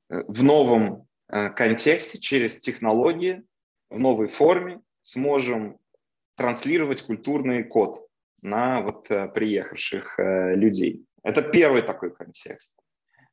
э, 0.09 0.23
в 0.29 0.45
новом 0.45 0.85
э, 0.93 1.06
контексте, 1.29 2.19
через 2.19 2.59
технологии, 2.59 3.43
в 3.91 4.01
новой 4.01 4.27
форме 4.27 4.81
сможем 5.03 5.79
транслировать 6.37 7.03
культурный 7.03 7.65
код 7.65 8.07
на 8.43 8.81
вот 8.83 9.09
приехавших 9.09 10.15
людей. 10.19 11.05
Это 11.23 11.43
первый 11.43 11.83
такой 11.83 12.15
контекст. 12.15 12.79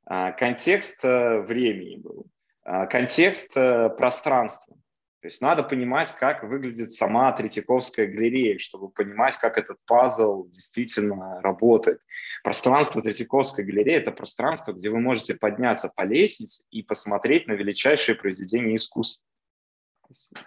Контекст 0.05 1.03
времени 1.03 1.97
был. 1.97 2.27
Контекст 2.63 3.53
пространства. 3.53 4.77
То 5.23 5.27
есть 5.27 5.41
надо 5.41 5.63
понимать, 5.63 6.11
как 6.19 6.43
выглядит 6.43 6.91
сама 6.91 7.31
Третьяковская 7.31 8.07
галерея, 8.07 8.57
чтобы 8.57 8.89
понимать, 8.89 9.37
как 9.37 9.57
этот 9.57 9.77
пазл 9.85 10.49
действительно 10.49 11.39
работает. 11.39 12.01
Пространство 12.43 13.01
Третьяковской 13.01 13.63
галереи– 13.63 13.95
это 13.95 14.11
пространство, 14.11 14.73
где 14.73 14.89
вы 14.89 14.99
можете 14.99 15.35
подняться 15.35 15.89
по 15.95 16.01
лестнице 16.01 16.65
и 16.71 16.83
посмотреть 16.83 17.47
на 17.47 17.53
величайшие 17.53 18.15
произведения 18.15 18.75
искусства. 18.75 19.25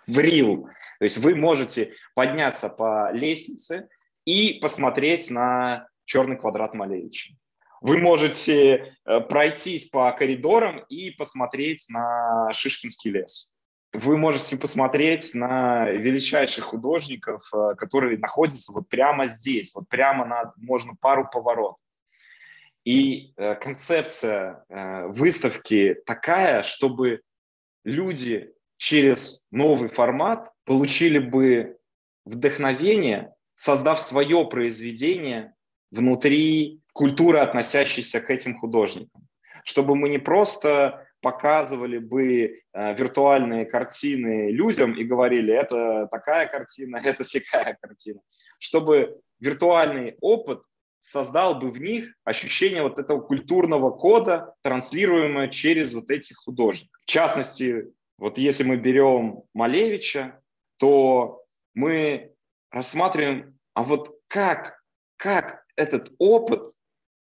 В 0.07 0.19
рил. 0.19 0.69
То 0.99 1.05
есть 1.05 1.17
вы 1.17 1.35
можете 1.35 1.95
подняться 2.15 2.69
по 2.69 3.11
лестнице 3.13 3.89
и 4.27 4.59
посмотреть 4.61 5.31
на 5.31 5.89
черный 6.05 6.37
квадрат 6.37 6.75
Малевича. 6.75 7.33
Вы 7.81 7.97
можете 7.97 8.95
э, 9.07 9.21
пройтись 9.21 9.87
по 9.87 10.13
коридорам 10.13 10.85
и 10.91 11.13
посмотреть 11.13 11.87
на 11.89 12.53
Шишкинский 12.53 13.13
лес 13.13 13.56
вы 13.97 14.17
можете 14.17 14.57
посмотреть 14.57 15.35
на 15.35 15.91
величайших 15.91 16.65
художников, 16.65 17.43
э, 17.53 17.75
которые 17.77 18.19
находятся 18.19 18.73
вот 18.73 18.89
прямо 18.89 19.27
здесь, 19.27 19.75
вот 19.75 19.89
прямо 19.89 20.25
на, 20.25 20.53
можно 20.57 20.95
пару 21.01 21.29
поворотов. 21.29 21.85
И 22.85 23.33
э, 23.37 23.55
концепция 23.57 24.65
э, 24.69 25.07
выставки 25.09 25.97
такая, 26.07 26.63
чтобы 26.63 27.23
люди 27.85 28.53
через 28.77 29.47
новый 29.51 29.89
формат 29.89 30.53
получили 30.65 31.19
бы 31.19 31.79
вдохновение, 32.25 33.35
создав 33.55 34.01
свое 34.01 34.47
произведение 34.47 35.55
внутри 35.91 36.83
культуры, 36.93 37.39
относящейся 37.39 38.21
к 38.21 38.31
этим 38.31 38.59
художникам. 38.59 39.27
Чтобы 39.65 39.97
мы 39.97 40.09
не 40.09 40.19
просто 40.19 41.06
показывали 41.27 41.99
бы 41.99 42.61
э, 42.73 42.95
виртуальные 42.95 43.65
картины 43.65 44.53
людям 44.53 44.93
и 44.93 45.03
говорили, 45.03 45.53
это 45.53 46.07
такая 46.09 46.47
картина, 46.47 46.99
это 47.05 47.25
всякая 47.25 47.77
картина, 47.83 48.21
чтобы 48.61 49.21
виртуальный 49.41 50.17
опыт 50.21 50.63
создал 51.01 51.59
бы 51.59 51.73
в 51.73 51.81
них 51.81 52.15
ощущение 52.23 52.85
вот 52.85 53.01
этого 53.01 53.21
культурного 53.21 53.91
кода, 53.91 54.55
транслируемое 54.63 55.49
через 55.49 55.95
вот 55.95 56.13
этих 56.13 56.37
художников. 56.37 56.97
В 57.03 57.07
частности, 57.07 57.93
вот 58.19 58.39
если 58.39 58.63
мы 58.63 58.77
берем 58.77 59.43
Малевича, 59.53 60.41
то 60.77 61.43
мы 61.75 62.35
рассматриваем, 62.71 63.59
а 63.75 63.83
вот 63.83 64.17
как, 64.29 64.81
как 65.17 65.65
этот 65.75 66.13
опыт 66.19 66.69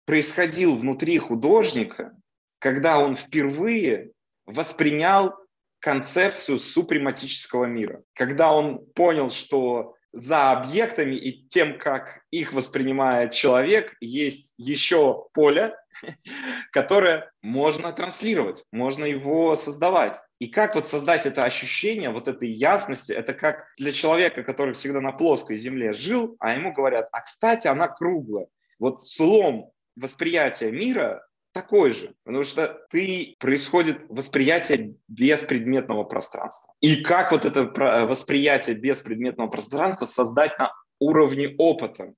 происходил 0.05 0.77
внутри 0.77 1.19
художника, 1.19 2.18
когда 2.59 2.99
он 2.99 3.15
впервые 3.15 4.13
воспринял 4.47 5.35
концепцию 5.81 6.59
супрематического 6.59 7.67
мира, 7.67 8.03
когда 8.15 8.53
он 8.53 8.85
понял, 8.95 9.31
что 9.31 9.95
за 10.13 10.53
объектами 10.53 11.15
и 11.15 11.47
тем, 11.47 11.79
как 11.79 12.23
их 12.31 12.53
воспринимает 12.53 13.33
человек, 13.33 13.95
есть 14.01 14.55
еще 14.57 15.27
поле, 15.35 15.77
которое 16.73 17.31
можно 17.43 17.93
транслировать, 17.93 18.65
можно 18.73 19.05
его 19.05 19.55
создавать. 19.55 20.17
И 20.39 20.47
как 20.47 20.75
вот 20.75 20.87
создать 20.87 21.27
это 21.27 21.45
ощущение, 21.45 22.11
вот 22.11 22.27
этой 22.27 22.51
ясности, 22.51 23.13
это 23.13 23.35
как 23.35 23.67
для 23.77 23.93
человека, 23.93 24.43
который 24.43 24.75
всегда 24.75 25.01
на 25.01 25.13
плоской 25.13 25.57
земле 25.57 25.93
жил, 25.93 26.37
а 26.41 26.53
ему 26.55 26.73
говорят, 26.73 27.09
а 27.13 27.21
кстати, 27.21 27.69
она 27.69 27.89
круглая. 27.89 28.47
Вот 28.79 29.05
слом 29.05 29.73
восприятия 29.95 30.71
мира 30.71 31.28
такой 31.59 31.91
же, 31.91 32.15
потому 32.23 32.45
что 32.45 32.87
ты 32.89 33.35
происходит 33.41 33.99
восприятие 34.09 34.95
беспредметного 35.09 36.05
пространства. 36.05 36.73
И 36.81 37.03
как 37.03 37.33
вот 37.33 37.45
это 37.45 37.65
восприятие 38.07 38.77
беспредметного 38.77 39.49
пространства 39.49 40.07
создать 40.07 40.57
на 40.61 40.73
уровне 41.01 41.57
опыта, 41.59 42.15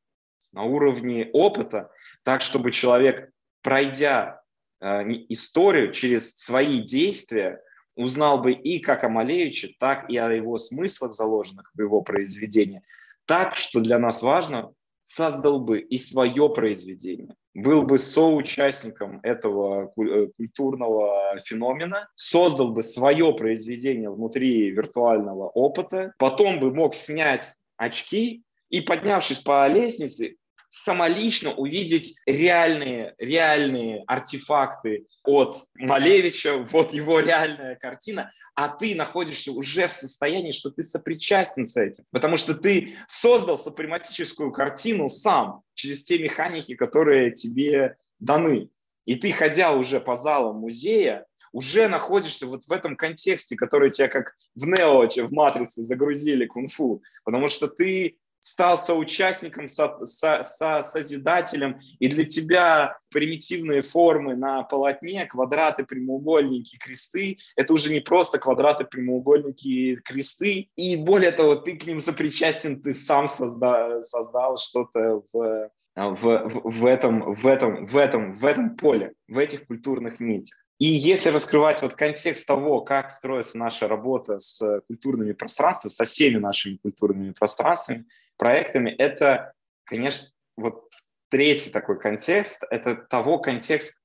на 0.53 0.65
уровне 0.65 1.31
опыта, 1.33 1.91
так, 2.23 2.43
чтобы 2.43 2.71
человек, 2.71 3.31
пройдя 3.63 4.43
э, 4.81 5.05
историю 5.31 5.93
через 5.93 6.35
свои 6.35 6.83
действия, 6.83 7.63
узнал 7.97 8.43
бы 8.43 8.53
и 8.53 8.79
как 8.79 9.05
о 9.05 9.09
Малевиче, 9.09 9.75
так 9.79 10.11
и 10.11 10.19
о 10.19 10.31
его 10.31 10.59
смыслах, 10.59 11.15
заложенных 11.15 11.71
в 11.73 11.81
его 11.81 12.03
произведении, 12.03 12.83
так, 13.25 13.57
что 13.57 13.81
для 13.81 13.99
нас 13.99 14.21
важно, 14.21 14.75
создал 15.05 15.61
бы 15.61 15.81
и 15.81 15.97
свое 15.97 16.51
произведение, 16.51 17.37
был 17.55 17.83
бы 17.83 17.99
соучастником 17.99 19.21
этого 19.23 19.93
э, 19.97 20.29
культурного 20.37 21.39
феномена, 21.39 22.09
создал 22.15 22.73
бы 22.73 22.83
свое 22.83 23.35
произведение 23.35 24.11
внутри 24.11 24.71
виртуального 24.71 25.49
опыта, 25.49 26.13
потом 26.19 26.61
бы 26.61 26.73
мог 26.73 26.95
снять 26.95 27.57
очки 27.77 28.45
и, 28.69 28.81
поднявшись 28.81 29.41
по 29.41 29.67
лестнице, 29.67 30.37
самолично 30.71 31.53
увидеть 31.53 32.17
реальные, 32.27 33.15
реальные 33.19 34.05
артефакты 34.07 35.07
от 35.25 35.57
Малевича, 35.75 36.59
вот 36.59 36.95
его 36.95 37.19
реальная 37.19 37.75
картина, 37.75 38.31
а 38.55 38.69
ты 38.69 38.95
находишься 38.95 39.51
уже 39.51 39.89
в 39.89 39.93
состоянии, 39.93 40.53
что 40.53 40.71
ты 40.71 40.85
сопричастен 40.85 41.67
с 41.67 41.77
этим, 41.77 42.05
потому 42.13 42.37
что 42.37 42.55
ты 42.55 42.97
создал 43.09 43.59
супрематическую 43.59 44.53
картину 44.53 45.09
сам 45.09 45.63
через 45.75 46.05
те 46.05 46.21
механики, 46.21 46.77
которые 46.77 47.33
тебе 47.33 47.97
даны. 48.21 48.71
И 49.07 49.17
ты, 49.17 49.33
ходя 49.33 49.73
уже 49.73 49.99
по 49.99 50.15
залам 50.15 50.59
музея, 50.59 51.27
уже 51.53 51.89
находишься 51.89 52.47
вот 52.47 52.63
в 52.63 52.71
этом 52.71 52.97
контексте, 52.97 53.57
который 53.57 53.91
тебя 53.91 54.07
как 54.07 54.37
в 54.55 54.69
Нео, 54.69 55.09
в 55.09 55.33
Матрице 55.33 55.83
загрузили 55.83 56.47
кунг-фу, 56.47 57.03
потому 57.25 57.49
что 57.49 57.67
ты 57.67 58.20
стал 58.41 58.79
соучастником, 58.79 59.69
со, 59.69 59.97
со, 60.05 60.43
со, 60.43 60.81
созидателем, 60.81 61.79
и 61.99 62.09
для 62.09 62.25
тебя 62.25 62.99
примитивные 63.11 63.83
формы 63.83 64.35
на 64.35 64.63
полотне, 64.63 65.27
квадраты, 65.27 65.85
прямоугольники, 65.85 66.79
кресты, 66.79 67.39
это 67.57 67.75
уже 67.75 67.93
не 67.93 68.01
просто 68.01 68.39
квадраты, 68.39 68.85
прямоугольники, 68.85 69.97
кресты, 69.97 70.71
и 70.77 70.97
более 70.97 71.33
того, 71.33 71.55
ты 71.55 71.77
к 71.77 71.87
ним 71.87 72.01
сопричастен, 72.01 72.81
ты 72.81 72.93
сам 72.93 73.27
созда, 73.27 74.01
создал 74.01 74.57
что-то 74.57 75.23
в, 75.33 75.71
в, 75.97 76.49
в, 76.65 76.87
этом, 76.87 77.33
в, 77.33 77.47
этом, 77.47 77.87
в, 77.87 77.97
этом, 77.97 78.33
в 78.33 78.47
этом 78.47 78.77
поле, 78.77 79.13
в 79.29 79.39
этих 79.39 79.67
культурных 79.67 80.19
нитях. 80.19 80.59
И 80.79 80.87
если 80.87 81.29
раскрывать 81.29 81.83
вот 81.83 81.93
контекст 81.93 82.47
того, 82.47 82.81
как 82.81 83.11
строится 83.11 83.59
наша 83.59 83.87
работа 83.87 84.39
с 84.39 84.81
культурными 84.87 85.33
пространствами, 85.33 85.91
со 85.91 86.07
всеми 86.07 86.39
нашими 86.39 86.77
культурными 86.77 87.33
пространствами, 87.33 88.07
проектами, 88.41 88.91
это, 88.91 89.53
конечно, 89.85 90.29
вот 90.57 90.89
третий 91.29 91.71
такой 91.71 92.01
контекст, 92.01 92.65
это 92.71 92.97
того 92.97 93.39
контекст, 93.39 94.03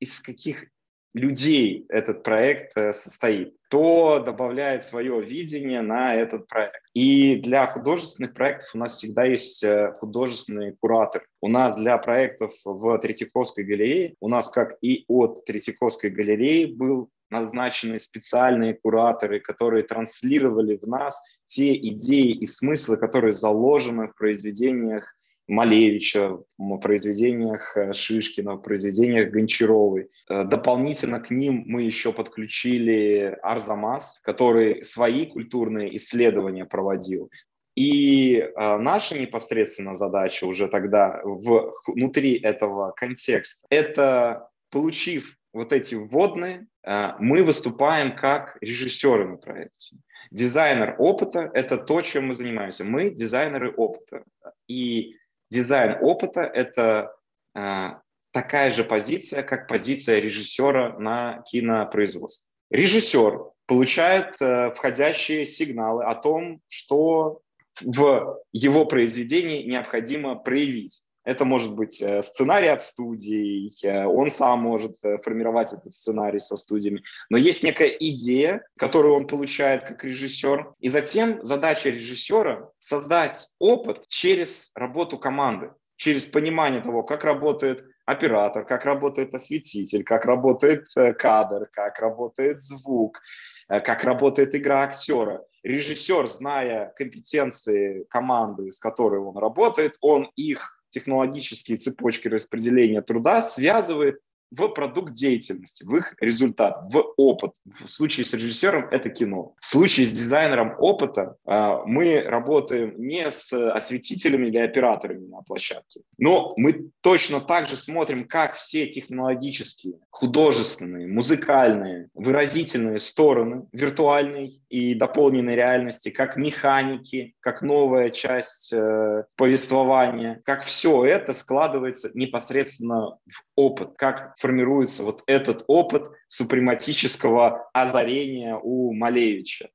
из 0.00 0.20
каких 0.20 0.66
людей 1.14 1.86
этот 1.88 2.24
проект 2.24 2.76
э, 2.76 2.92
состоит, 2.92 3.54
кто 3.68 4.18
добавляет 4.18 4.82
свое 4.84 5.22
видение 5.22 5.80
на 5.80 6.14
этот 6.16 6.48
проект. 6.48 6.80
И 6.92 7.36
для 7.36 7.66
художественных 7.66 8.34
проектов 8.34 8.70
у 8.74 8.78
нас 8.78 8.96
всегда 8.96 9.24
есть 9.24 9.62
э, 9.62 9.92
художественный 10.00 10.74
куратор. 10.80 11.24
У 11.40 11.48
нас 11.48 11.76
для 11.76 11.96
проектов 11.98 12.52
в 12.64 12.98
Третьяковской 12.98 13.64
галерее, 13.64 14.14
у 14.20 14.28
нас 14.28 14.48
как 14.48 14.76
и 14.80 15.04
от 15.06 15.44
Третьяковской 15.44 16.10
галереи 16.10 16.64
был 16.64 17.10
назначены 17.30 17.98
специальные 17.98 18.74
кураторы, 18.74 19.40
которые 19.40 19.82
транслировали 19.84 20.78
в 20.80 20.86
нас 20.86 21.22
те 21.46 21.74
идеи 21.76 22.32
и 22.32 22.46
смыслы, 22.46 22.96
которые 22.96 23.32
заложены 23.32 24.08
в 24.08 24.14
произведениях 24.14 25.14
Малевича, 25.46 26.38
в 26.56 26.78
произведениях 26.78 27.76
э, 27.76 27.92
Шишкина, 27.92 28.54
в 28.54 28.62
произведениях 28.62 29.30
Гончаровой. 29.30 30.08
Э, 30.28 30.44
дополнительно 30.44 31.20
к 31.20 31.30
ним 31.30 31.64
мы 31.66 31.82
еще 31.82 32.12
подключили 32.12 33.36
Арзамас, 33.42 34.20
который 34.22 34.82
свои 34.84 35.26
культурные 35.26 35.94
исследования 35.96 36.64
проводил. 36.64 37.30
И 37.74 38.36
э, 38.36 38.76
наша 38.78 39.18
непосредственно 39.18 39.94
задача 39.94 40.46
уже 40.46 40.68
тогда 40.68 41.20
в, 41.24 41.72
внутри 41.88 42.38
этого 42.38 42.92
контекста– 42.92 43.66
это, 43.68 44.48
получив 44.70 45.36
вот 45.54 45.72
эти 45.72 45.94
вводные, 45.94 46.66
э, 46.82 47.12
мы 47.18 47.44
выступаем 47.44 48.16
как 48.16 48.58
режиссеры 48.60 49.26
на 49.26 49.36
проекте. 49.36 49.96
Дизайнер 50.30 50.96
опыта– 50.98 51.50
это 51.54 51.78
то, 51.78 52.02
чем 52.02 52.26
мы 52.26 52.34
занимаемся. 52.34 52.84
Мы 52.84 53.10
дизайнеры 53.10 53.72
опыта. 53.72 54.24
И 54.66 55.16
дизайн 55.50 55.96
опыта– 56.02 56.42
это 56.54 57.14
э, 57.54 57.90
такая 58.32 58.70
же 58.72 58.82
позиция, 58.82 59.44
как 59.44 59.68
позиция 59.68 60.18
режиссера 60.18 60.98
на 60.98 61.42
кинопроизводстве. 61.42 62.48
Режиссер 62.70 63.52
получает 63.66 64.34
э, 64.40 64.72
входящие 64.74 65.46
сигналы 65.46 66.04
о 66.04 66.16
том, 66.16 66.60
что 66.66 67.40
в 67.80 68.40
его 68.52 68.86
произведении 68.86 69.62
необходимо 69.62 70.34
проявить. 70.34 71.03
Это 71.24 71.46
может 71.46 71.74
быть 71.74 72.02
э, 72.02 72.20
сценарий 72.22 72.68
от 72.68 72.82
студии, 72.82 73.70
э, 73.84 74.04
он 74.04 74.28
сам 74.28 74.60
может 74.60 75.02
э, 75.04 75.16
формировать 75.18 75.72
этот 75.72 75.92
сценарий 75.92 76.38
со 76.38 76.56
студиями. 76.56 77.02
Но 77.30 77.38
есть 77.38 77.62
некая 77.62 77.88
идея, 77.88 78.62
которую 78.76 79.14
он 79.14 79.26
получает 79.26 79.84
как 79.84 80.04
режиссер. 80.04 80.74
И 80.80 80.88
затем 80.88 81.42
задача 81.42 81.88
режиссера– 81.88 82.68
создать 82.78 83.48
опыт 83.58 84.06
через 84.08 84.70
работу 84.74 85.18
команды, 85.18 85.72
через 85.96 86.26
понимание 86.26 86.82
того, 86.82 87.02
как 87.02 87.24
работает 87.24 87.84
оператор, 88.04 88.66
как 88.66 88.84
работает 88.84 89.32
осветитель, 89.32 90.04
как 90.04 90.26
работает 90.26 90.86
кадр, 91.18 91.70
как 91.72 91.98
работает 92.00 92.60
звук, 92.60 93.22
как 93.66 94.04
работает 94.04 94.54
игра 94.54 94.82
актера. 94.82 95.42
Режиссер, 95.62 96.26
зная 96.26 96.92
компетенции 96.96 98.04
команды, 98.10 98.70
с 98.70 98.78
которой 98.78 99.20
он 99.20 99.38
работает, 99.38 99.96
он 100.02 100.30
их 100.36 100.73
технологические 100.94 101.76
цепочки 101.76 102.28
распределения 102.28 103.02
труда 103.02 103.42
связывает 103.42 104.20
в 104.56 104.68
продукт 104.68 105.12
деятельности, 105.12 105.84
в 105.84 105.96
их 105.96 106.14
результат, 106.20 106.82
в 106.90 107.14
опыт. 107.16 107.52
В 107.64 107.88
случае 107.88 108.26
с 108.26 108.34
режиссером 108.34 108.88
это 108.90 109.10
кино. 109.10 109.54
В 109.60 109.66
случае 109.66 110.06
с 110.06 110.10
дизайнером 110.10 110.74
опыта 110.78 111.36
э, 111.46 111.78
мы 111.86 112.22
работаем 112.22 112.94
не 112.96 113.30
с 113.30 113.52
осветителями 113.52 114.48
или 114.48 114.58
операторами 114.58 115.26
на 115.26 115.42
площадке, 115.42 116.00
но 116.18 116.52
мы 116.56 116.90
точно 117.00 117.40
так 117.40 117.68
же 117.68 117.76
смотрим, 117.76 118.24
как 118.26 118.54
все 118.54 118.86
технологические, 118.86 119.94
художественные, 120.10 121.08
музыкальные, 121.08 122.08
выразительные 122.14 122.98
стороны 122.98 123.66
виртуальной 123.72 124.60
и 124.68 124.94
дополненной 124.94 125.54
реальности, 125.54 126.10
как 126.10 126.36
механики, 126.36 127.34
как 127.40 127.62
новая 127.62 128.10
часть 128.10 128.72
э, 128.72 129.24
повествования, 129.36 130.40
как 130.44 130.62
все 130.62 131.04
это 131.04 131.32
складывается 131.32 132.10
непосредственно 132.14 133.18
в 133.26 133.44
опыт, 133.56 133.90
как 133.96 134.34
формируется 134.44 135.02
вот 135.04 135.22
этот 135.26 135.64
опыт 135.68 136.10
супрематического 136.28 137.70
озарения 137.72 138.56
у 138.62 138.92
Малевича. 138.92 139.70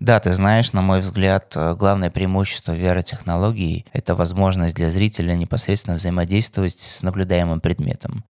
Да, 0.00 0.18
ты 0.18 0.32
знаешь, 0.32 0.72
на 0.72 0.82
мой 0.82 0.98
взгляд, 0.98 1.52
э, 1.54 1.76
главное 1.76 2.10
преимущество 2.10 2.72
VR-технологий– 2.76 3.86
это 3.92 4.16
возможность 4.16 4.74
для 4.74 4.90
зрителя 4.90 5.34
непосредственно 5.34 5.96
взаимодействовать 5.96 6.80
с 6.80 7.02
наблюдаемым 7.04 7.60
предметом. 7.60 8.24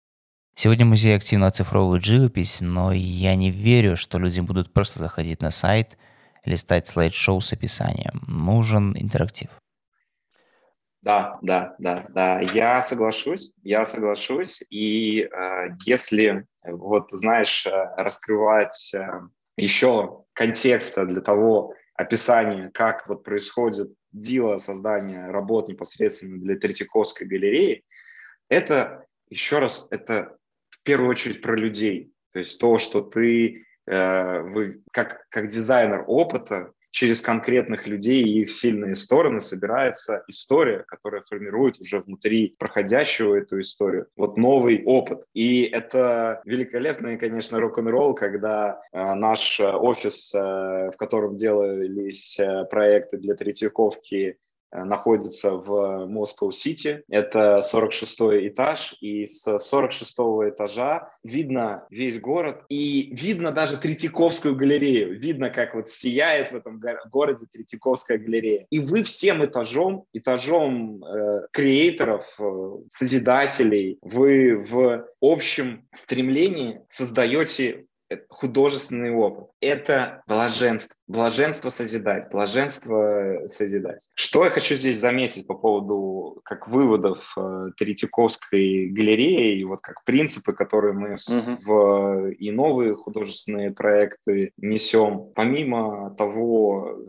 Сегодня 0.53 0.85
музей 0.85 1.15
активно 1.15 1.47
оцифровывает 1.47 2.03
живопись, 2.03 2.59
но 2.59 2.91
я 2.91 3.35
не 3.35 3.49
верю, 3.49 3.95
что 3.95 4.19
люди 4.19 4.41
будут 4.41 4.73
просто 4.73 4.99
заходить 4.99 5.41
на 5.41 5.51
сайт, 5.51 5.97
листать 6.43 6.87
слайд-шоу 6.87 7.39
с 7.39 7.53
описанием. 7.53 8.21
Нужен 8.27 8.93
интерактив. 8.97 9.49
Да, 11.07 11.39
да, 11.41 11.73
да, 11.79 12.05
да, 12.09 12.41
я 12.41 12.81
соглашусь, 12.81 13.53
я 13.63 13.85
соглашусь. 13.85 14.61
И 14.69 15.21
э, 15.21 15.69
если, 15.85 16.45
вот, 16.65 17.07
знаешь, 17.11 17.65
э, 17.65 17.71
раскрывать 17.95 18.93
э, 18.93 19.21
еще 19.55 20.25
контекста 20.33 21.05
для 21.05 21.21
того, 21.21 21.73
описание, 21.93 22.71
как 22.73 23.07
вот 23.07 23.23
происходит 23.23 23.93
дело 24.11 24.57
создания 24.57 25.27
работ 25.27 25.69
непосредственно 25.69 26.39
для 26.41 26.57
Третьяковской 26.57 27.23
галереи, 27.23 27.85
это, 28.49 29.05
еще 29.29 29.59
раз, 29.59 29.87
это 29.91 30.35
в 30.69 30.83
первую 30.83 31.11
очередь 31.11 31.41
про 31.41 31.55
людей. 31.55 32.11
То 32.33 32.39
есть 32.39 32.59
то, 32.59 32.77
что 32.77 32.99
ты, 32.99 33.63
э, 33.85 34.41
вы, 34.41 34.83
как, 34.91 35.25
как 35.29 35.47
дизайнер 35.47 36.03
опыта, 36.05 36.73
через 36.91 37.21
конкретных 37.21 37.87
людей 37.87 38.23
и 38.23 38.41
их 38.41 38.49
сильные 38.49 38.95
стороны 38.95 39.41
собирается 39.41 40.23
история, 40.27 40.83
которая 40.87 41.21
формирует 41.21 41.79
уже 41.79 41.99
внутри 41.99 42.55
проходящего 42.57 43.35
эту 43.35 43.59
историю. 43.59 44.07
Вот 44.15 44.37
новый 44.37 44.83
опыт. 44.83 45.25
И 45.33 45.63
это 45.63 46.41
великолепный, 46.45 47.17
конечно, 47.17 47.59
рок-н-ролл, 47.59 48.13
когда 48.15 48.81
э, 48.91 49.13
наш 49.13 49.59
офис, 49.59 50.33
э, 50.33 50.39
в 50.93 50.97
котором 50.97 51.35
делались 51.35 52.39
э, 52.39 52.65
проекты 52.69 53.17
для 53.17 53.35
Третьяковки, 53.35 54.37
Э, 54.46 54.46
находится 54.71 55.51
в 55.53 56.05
Москва-Сити. 56.07 57.03
Это 57.09 57.61
46 57.61 58.19
этаж, 58.47 58.95
и 59.01 59.25
с 59.25 59.57
46 59.57 60.17
этажа 60.49 61.09
видно 61.23 61.85
весь 61.89 62.19
город, 62.19 62.63
и 62.69 63.13
видно 63.15 63.51
даже 63.51 63.77
Третьяковскую 63.77 64.55
галерею. 64.55 65.17
Видно, 65.19 65.49
как 65.49 65.75
вот 65.75 65.87
сияет 65.87 66.51
в 66.51 66.55
этом 66.55 66.81
городе 67.11 67.45
Третьяковская 67.51 68.17
галерея. 68.17 68.65
И 68.69 68.79
вы 68.79 69.03
всем 69.03 69.45
этажом, 69.45 70.05
этажом 70.13 71.03
э, 71.03 71.47
креаторов, 71.51 72.25
э, 72.39 72.77
созидателей, 72.89 73.97
вы 74.01 74.55
в 74.57 75.05
общем 75.21 75.87
стремлении 75.93 76.81
создаете 76.89 77.85
художественный 78.29 79.11
опыт. 79.11 79.47
Это 79.59 80.21
блаженство. 80.27 80.95
Блаженство 81.07 81.69
созидать. 81.69 82.29
Блаженство 82.31 83.41
созидать. 83.47 84.07
Что 84.13 84.45
я 84.45 84.49
хочу 84.49 84.75
здесь 84.75 84.99
заметить 84.99 85.47
по 85.47 85.53
поводу 85.53 86.41
как 86.43 86.67
выводов 86.67 87.33
э, 87.37 87.69
Третьяковской 87.77 88.87
галереи 88.87 89.59
и 89.59 89.63
вот 89.63 89.81
как 89.81 90.03
принципы, 90.03 90.53
которые 90.53 90.93
мы 90.93 91.13
uh-huh. 91.13 91.57
в 91.65 92.29
и 92.31 92.51
новые 92.51 92.95
художественные 92.95 93.71
проекты 93.71 94.51
несем. 94.57 95.31
Помимо 95.35 96.15
того, 96.15 97.07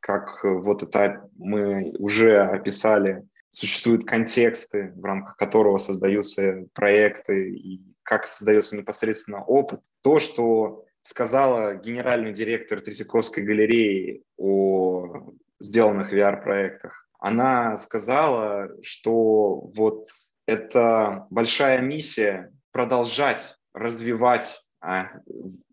как 0.00 0.40
вот 0.42 0.82
это 0.82 1.28
мы 1.36 1.92
уже 1.98 2.40
описали 2.40 3.24
существуют 3.50 4.04
контексты, 4.04 4.92
в 4.96 5.04
рамках 5.04 5.36
которого 5.36 5.76
создаются 5.76 6.66
проекты 6.72 7.50
и 7.50 7.82
как 8.02 8.24
создается 8.24 8.76
непосредственно 8.76 9.44
опыт. 9.44 9.80
То, 10.02 10.18
что 10.18 10.84
сказала 11.02 11.74
генеральный 11.74 12.32
директор 12.32 12.80
Третьяковской 12.80 13.40
галереи 13.40 14.22
о 14.36 15.32
сделанных 15.58 16.12
VR-проектах, 16.12 17.06
она 17.18 17.76
сказала, 17.76 18.70
что 18.82 19.70
вот 19.74 20.06
это 20.46 21.26
большая 21.30 21.80
миссия 21.80 22.52
продолжать 22.72 23.56
развивать, 23.74 24.64
а, 24.80 25.08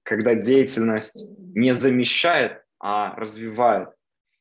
когда 0.04 0.36
деятельность 0.36 1.28
не 1.56 1.74
замещает, 1.74 2.64
а 2.80 3.16
развивает. 3.16 3.90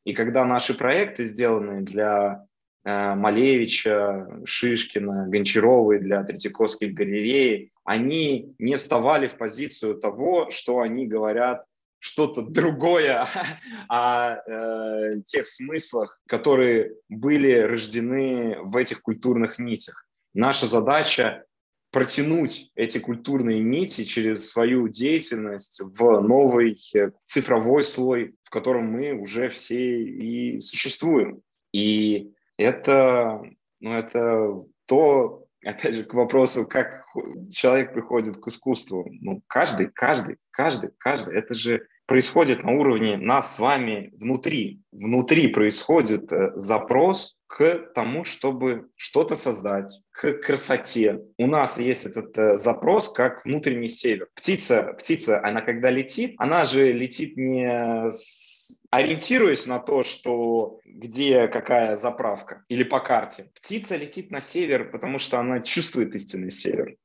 И 0.04 0.12
когда 0.12 0.44
наши 0.44 0.74
проекты 0.74 1.24
сделаны 1.24 1.82
для 1.82 2.46
Малевича, 2.86 4.28
Шишкина, 4.44 5.26
Гончаровой 5.28 5.98
для 5.98 6.22
Третьяковской 6.22 6.90
галереи, 6.90 7.72
они 7.84 8.54
не 8.58 8.76
вставали 8.76 9.26
в 9.26 9.36
позицию 9.36 9.96
того, 9.96 10.50
что 10.50 10.80
они 10.80 11.06
говорят 11.06 11.64
что-то 11.98 12.42
другое 12.42 13.26
о 13.88 14.36
э, 14.36 15.20
тех 15.24 15.46
смыслах, 15.46 16.20
которые 16.28 16.92
были 17.08 17.58
рождены 17.58 18.56
в 18.62 18.76
этих 18.76 19.02
культурных 19.02 19.58
нитях. 19.58 20.06
Наша 20.32 20.66
задача 20.66 21.44
протянуть 21.90 22.70
эти 22.74 22.98
культурные 22.98 23.62
нити 23.62 24.04
через 24.04 24.50
свою 24.50 24.86
деятельность 24.86 25.80
в 25.82 26.20
новый 26.20 26.76
э, 26.94 27.10
цифровой 27.24 27.82
слой, 27.82 28.36
в 28.44 28.50
котором 28.50 28.86
мы 28.86 29.12
уже 29.12 29.48
все 29.48 30.02
и 30.02 30.60
существуем. 30.60 31.40
И 31.72 32.32
это, 32.56 33.42
ну, 33.80 33.92
это 33.92 34.64
то, 34.86 35.46
опять 35.64 35.96
же, 35.96 36.04
к 36.04 36.14
вопросу, 36.14 36.66
как 36.66 37.04
человек 37.50 37.92
приходит 37.92 38.36
к 38.36 38.48
искусству. 38.48 39.06
Ну, 39.20 39.42
каждый, 39.46 39.90
каждый, 39.90 40.38
каждый, 40.50 40.90
каждый. 40.98 41.36
Это 41.36 41.54
же 41.54 41.86
происходит 42.06 42.62
на 42.62 42.72
уровне 42.72 43.16
нас 43.16 43.54
с 43.54 43.58
вами 43.58 44.10
внутри. 44.14 44.80
Внутри 44.92 45.48
происходит 45.48 46.32
э, 46.32 46.52
запрос 46.54 47.36
к 47.48 47.90
тому, 47.94 48.24
чтобы 48.24 48.88
что-то 48.96 49.36
создать, 49.36 50.00
к 50.12 50.34
красоте. 50.34 51.20
У 51.36 51.46
нас 51.46 51.78
есть 51.78 52.06
этот 52.06 52.36
э, 52.38 52.56
запрос 52.56 53.12
как 53.12 53.44
внутренний 53.44 53.88
север. 53.88 54.28
Птица, 54.34 54.94
птица, 54.98 55.44
она 55.44 55.60
когда 55.60 55.90
летит, 55.90 56.34
она 56.38 56.64
же 56.64 56.92
летит 56.92 57.36
не 57.36 58.10
с... 58.10 58.82
ориентируясь 58.90 59.66
на 59.66 59.78
то, 59.78 60.02
что 60.02 60.80
где 60.84 61.48
какая 61.48 61.96
заправка 61.96 62.64
или 62.68 62.84
по 62.84 63.00
карте. 63.00 63.50
Птица 63.54 63.96
летит 63.96 64.30
на 64.30 64.40
север, 64.40 64.90
потому 64.90 65.18
что 65.18 65.38
она 65.38 65.60
чувствует 65.60 66.14
истинный 66.14 66.50
север. 66.50 66.96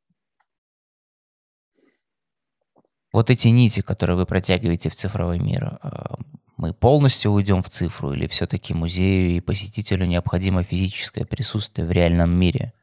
Вот 3.14 3.30
эти 3.30 3.50
нити, 3.50 3.82
которые 3.82 4.16
вы 4.16 4.26
протягиваете 4.26 4.90
в 4.90 4.96
цифровой 4.96 5.40
мир, 5.40 5.80
а, 5.82 6.18
мы 6.58 6.74
полностью 6.74 7.32
уйдем 7.32 7.62
в 7.62 7.70
цифру 7.70 8.14
или 8.14 8.28
все-таки 8.28 8.74
музею 8.74 9.32
и 9.32 9.42
посетителю 9.42 10.06
необходимо 10.06 10.64
физическое 10.64 11.26
присутствие 11.26 11.88
в 11.88 11.92
реальном 11.92 12.30
мире? 12.38 12.74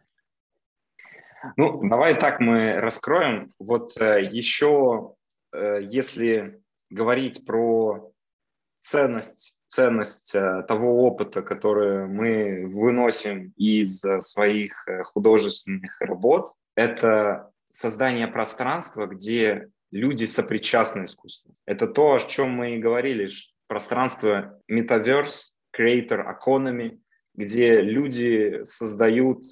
Ну, 1.57 1.81
давай 1.89 2.15
так 2.19 2.41
мы 2.41 2.75
раскроем. 2.75 3.53
Вот 3.59 3.97
э, 3.99 4.29
еще, 4.31 5.15
э, 5.53 5.81
если 5.83 6.61
говорить 6.91 7.47
про 7.47 8.11
ценность, 8.83 9.57
ценность 9.67 10.35
э, 10.35 10.65
того 10.67 11.05
опыта, 11.07 11.43
который 11.43 12.07
мы 12.07 12.67
выносим 12.67 13.53
из 13.57 14.01
своих 14.01 14.87
художественных 15.05 16.01
работ, 16.01 16.53
это 16.75 17.51
создание 17.71 18.27
пространства, 18.27 19.07
где 19.07 19.69
люди 19.91 20.25
сопричастны 20.25 21.05
искусству. 21.05 21.55
Это 21.67 21.87
то, 21.87 22.15
о 22.15 22.19
чем 22.19 22.51
мы 22.51 22.77
и 22.77 22.79
говорили, 22.79 23.29
пространство 23.67 24.61
Metaverse, 24.71 25.53
Creator 25.77 26.25
Economy, 26.39 26.99
где 27.35 27.81
люди 27.81 28.61
создают, 28.65 29.43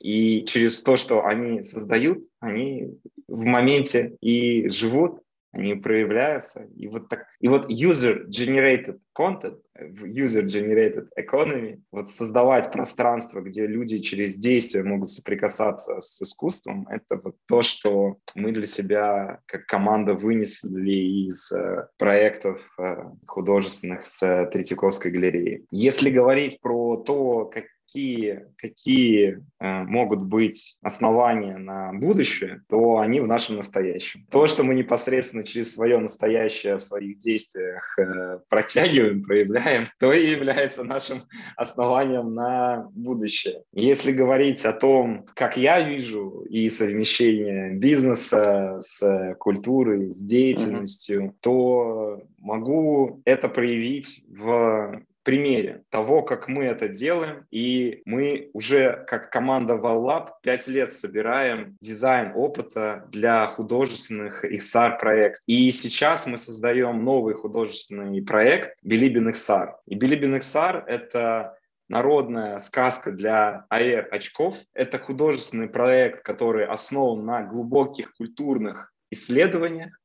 и 0.00 0.44
через 0.44 0.82
то, 0.82 0.96
что 0.96 1.24
они 1.24 1.62
создают, 1.62 2.24
они 2.40 2.98
в 3.28 3.44
моменте 3.44 4.16
и 4.20 4.68
живут, 4.68 5.20
они 5.54 5.74
проявляются. 5.74 6.68
И 6.76 6.88
вот, 6.88 7.08
так, 7.08 7.26
и 7.40 7.48
вот 7.48 7.70
user-generated 7.70 8.98
content, 9.16 9.58
user-generated 9.78 11.08
economy, 11.16 11.80
вот 11.92 12.10
создавать 12.10 12.72
пространство, 12.72 13.40
где 13.40 13.66
люди 13.66 13.98
через 13.98 14.36
действия 14.36 14.82
могут 14.82 15.08
соприкасаться 15.08 16.00
с 16.00 16.20
искусством, 16.20 16.86
это 16.88 17.20
вот 17.22 17.36
то, 17.46 17.62
что 17.62 18.16
мы 18.34 18.52
для 18.52 18.66
себя 18.66 19.40
как 19.46 19.66
команда 19.66 20.14
вынесли 20.14 21.26
из 21.28 21.52
э, 21.52 21.86
проектов 21.98 22.60
э, 22.78 22.96
художественных 23.26 24.04
с 24.04 24.48
Третьяковской 24.52 25.12
галереи. 25.12 25.64
Если 25.70 26.10
говорить 26.10 26.60
про 26.60 26.96
то, 26.96 27.46
как 27.46 27.64
какие, 27.94 28.46
какие 28.56 29.38
э, 29.60 29.82
могут 29.84 30.20
быть 30.20 30.76
основания 30.82 31.56
на 31.58 31.92
будущее, 31.92 32.62
то 32.68 32.98
они 32.98 33.20
в 33.20 33.26
нашем 33.26 33.56
настоящем. 33.56 34.26
То, 34.30 34.48
что 34.48 34.64
мы 34.64 34.74
непосредственно 34.74 35.44
через 35.44 35.74
свое 35.74 35.98
настоящее 35.98 36.76
в 36.76 36.82
своих 36.82 37.18
действиях 37.18 37.96
э, 37.98 38.40
протягиваем, 38.48 39.22
проявляем, 39.22 39.86
то 40.00 40.12
и 40.12 40.28
является 40.28 40.82
нашим 40.82 41.22
основанием 41.56 42.34
на 42.34 42.88
будущее. 42.94 43.62
Если 43.72 44.10
говорить 44.10 44.64
о 44.64 44.72
том, 44.72 45.24
как 45.34 45.56
я 45.56 45.80
вижу 45.80 46.44
и 46.48 46.68
совмещение 46.70 47.74
бизнеса 47.74 48.78
с 48.80 49.36
культурой, 49.38 50.10
с 50.10 50.20
деятельностью, 50.20 51.26
mm-hmm. 51.26 51.34
то 51.40 52.22
могу 52.38 53.22
это 53.24 53.48
проявить 53.48 54.24
в 54.28 55.00
примере 55.24 55.82
того, 55.90 56.22
как 56.22 56.48
мы 56.48 56.64
это 56.64 56.88
делаем. 56.88 57.46
И 57.50 58.02
мы 58.04 58.50
уже 58.52 59.04
как 59.08 59.30
команда 59.30 59.74
ValLab 59.74 60.28
пять 60.42 60.68
лет 60.68 60.92
собираем 60.92 61.76
дизайн 61.80 62.32
опыта 62.34 63.06
для 63.10 63.46
художественных 63.46 64.44
XR 64.44 64.98
проектов. 64.98 65.42
И 65.46 65.70
сейчас 65.70 66.26
мы 66.26 66.36
создаем 66.36 67.04
новый 67.04 67.34
художественный 67.34 68.22
проект 68.22 68.76
Билибин 68.82 69.28
XR. 69.30 69.72
И 69.86 69.94
Билибин 69.94 70.36
XR— 70.36 70.84
это 70.86 71.56
народная 71.88 72.58
сказка 72.58 73.12
для 73.12 73.66
AR-очков. 73.70 74.56
Это 74.72 74.98
художественный 74.98 75.68
проект, 75.68 76.22
который 76.22 76.66
основан 76.66 77.24
на 77.24 77.42
глубоких 77.42 78.14
культурных 78.14 78.92
исследованиях. 79.10 79.98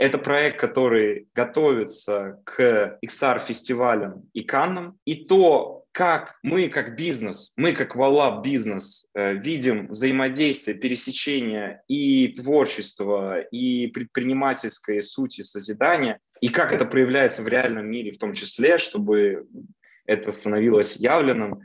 Это 0.00 0.16
проект, 0.16 0.58
который 0.58 1.28
готовится 1.34 2.40
к 2.44 2.98
XR-фестивалям 3.04 4.30
и 4.32 4.40
Каннам. 4.40 4.98
И 5.04 5.26
то, 5.26 5.84
как 5.92 6.38
мы 6.42 6.70
как 6.70 6.96
бизнес, 6.96 7.52
мы 7.58 7.74
как 7.74 7.96
Валлаб 7.96 8.42
бизнес 8.42 9.10
э, 9.12 9.34
видим 9.34 9.88
взаимодействие, 9.88 10.78
пересечение 10.78 11.82
и 11.86 12.28
творчества, 12.28 13.42
и 13.42 13.88
предпринимательской 13.88 15.02
сути 15.02 15.42
созидания, 15.42 16.18
и 16.40 16.48
как 16.48 16.72
это 16.72 16.86
проявляется 16.86 17.42
в 17.42 17.48
реальном 17.48 17.86
мире 17.90 18.12
в 18.12 18.18
том 18.18 18.32
числе, 18.32 18.78
чтобы 18.78 19.46
это 20.06 20.32
становилось 20.32 20.96
явленным, 20.96 21.60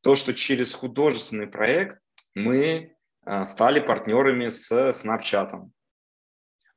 то, 0.00 0.14
что 0.14 0.32
через 0.32 0.74
художественный 0.74 1.48
проект 1.48 1.98
мы 2.36 2.94
э, 3.26 3.44
стали 3.44 3.80
партнерами 3.80 4.46
с 4.46 4.70
Snapchat. 4.70 5.70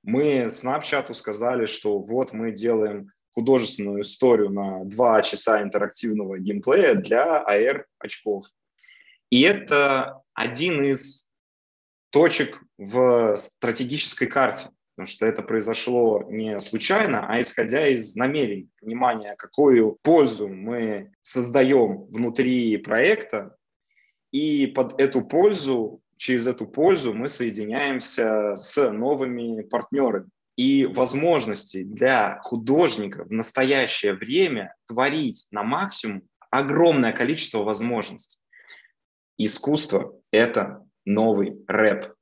Мы 0.03 0.45
Snapchat 0.45 1.13
сказали, 1.13 1.65
что 1.65 1.99
вот 1.99 2.33
мы 2.33 2.51
делаем 2.51 3.11
художественную 3.33 4.01
историю 4.01 4.49
на 4.49 4.83
два 4.83 5.21
часа 5.21 5.61
интерактивного 5.61 6.37
геймплея 6.37 6.95
для 6.95 7.43
AR-очков. 7.43 8.45
И 9.29 9.41
это 9.41 10.21
один 10.33 10.83
из 10.83 11.31
точек 12.11 12.61
в 12.77 13.35
стратегической 13.37 14.27
карте, 14.27 14.69
потому 14.95 15.07
что 15.07 15.25
это 15.25 15.41
произошло 15.41 16.23
не 16.29 16.59
случайно, 16.59 17.25
а 17.27 17.41
исходя 17.41 17.87
из 17.87 18.15
намерений, 18.15 18.69
понимания, 18.79 19.35
какую 19.35 19.97
пользу 20.03 20.47
мы 20.47 21.11
создаем 21.21 22.03
внутри 22.11 22.77
проекта, 22.77 23.55
и 24.31 24.67
под 24.67 24.99
эту 24.99 25.21
пользу, 25.21 26.02
через 26.23 26.47
эту 26.47 26.65
пользу 26.65 27.13
мы 27.13 27.27
соединяемся 27.27 28.55
с 28.55 28.89
новыми 28.91 29.61
партнерами 29.63 30.29
и 30.55 30.85
возможности 30.85 31.83
для 31.83 32.39
художника 32.43 33.25
в 33.25 33.31
настоящее 33.31 34.13
время 34.13 34.73
творить 34.87 35.47
на 35.51 35.63
максимум 35.63 36.23
огромное 36.49 37.11
количество 37.11 37.63
возможностей. 37.63 38.39
Искусство– 39.37 40.13
это 40.31 40.85
новый 41.03 41.57
рэп. 41.67 42.13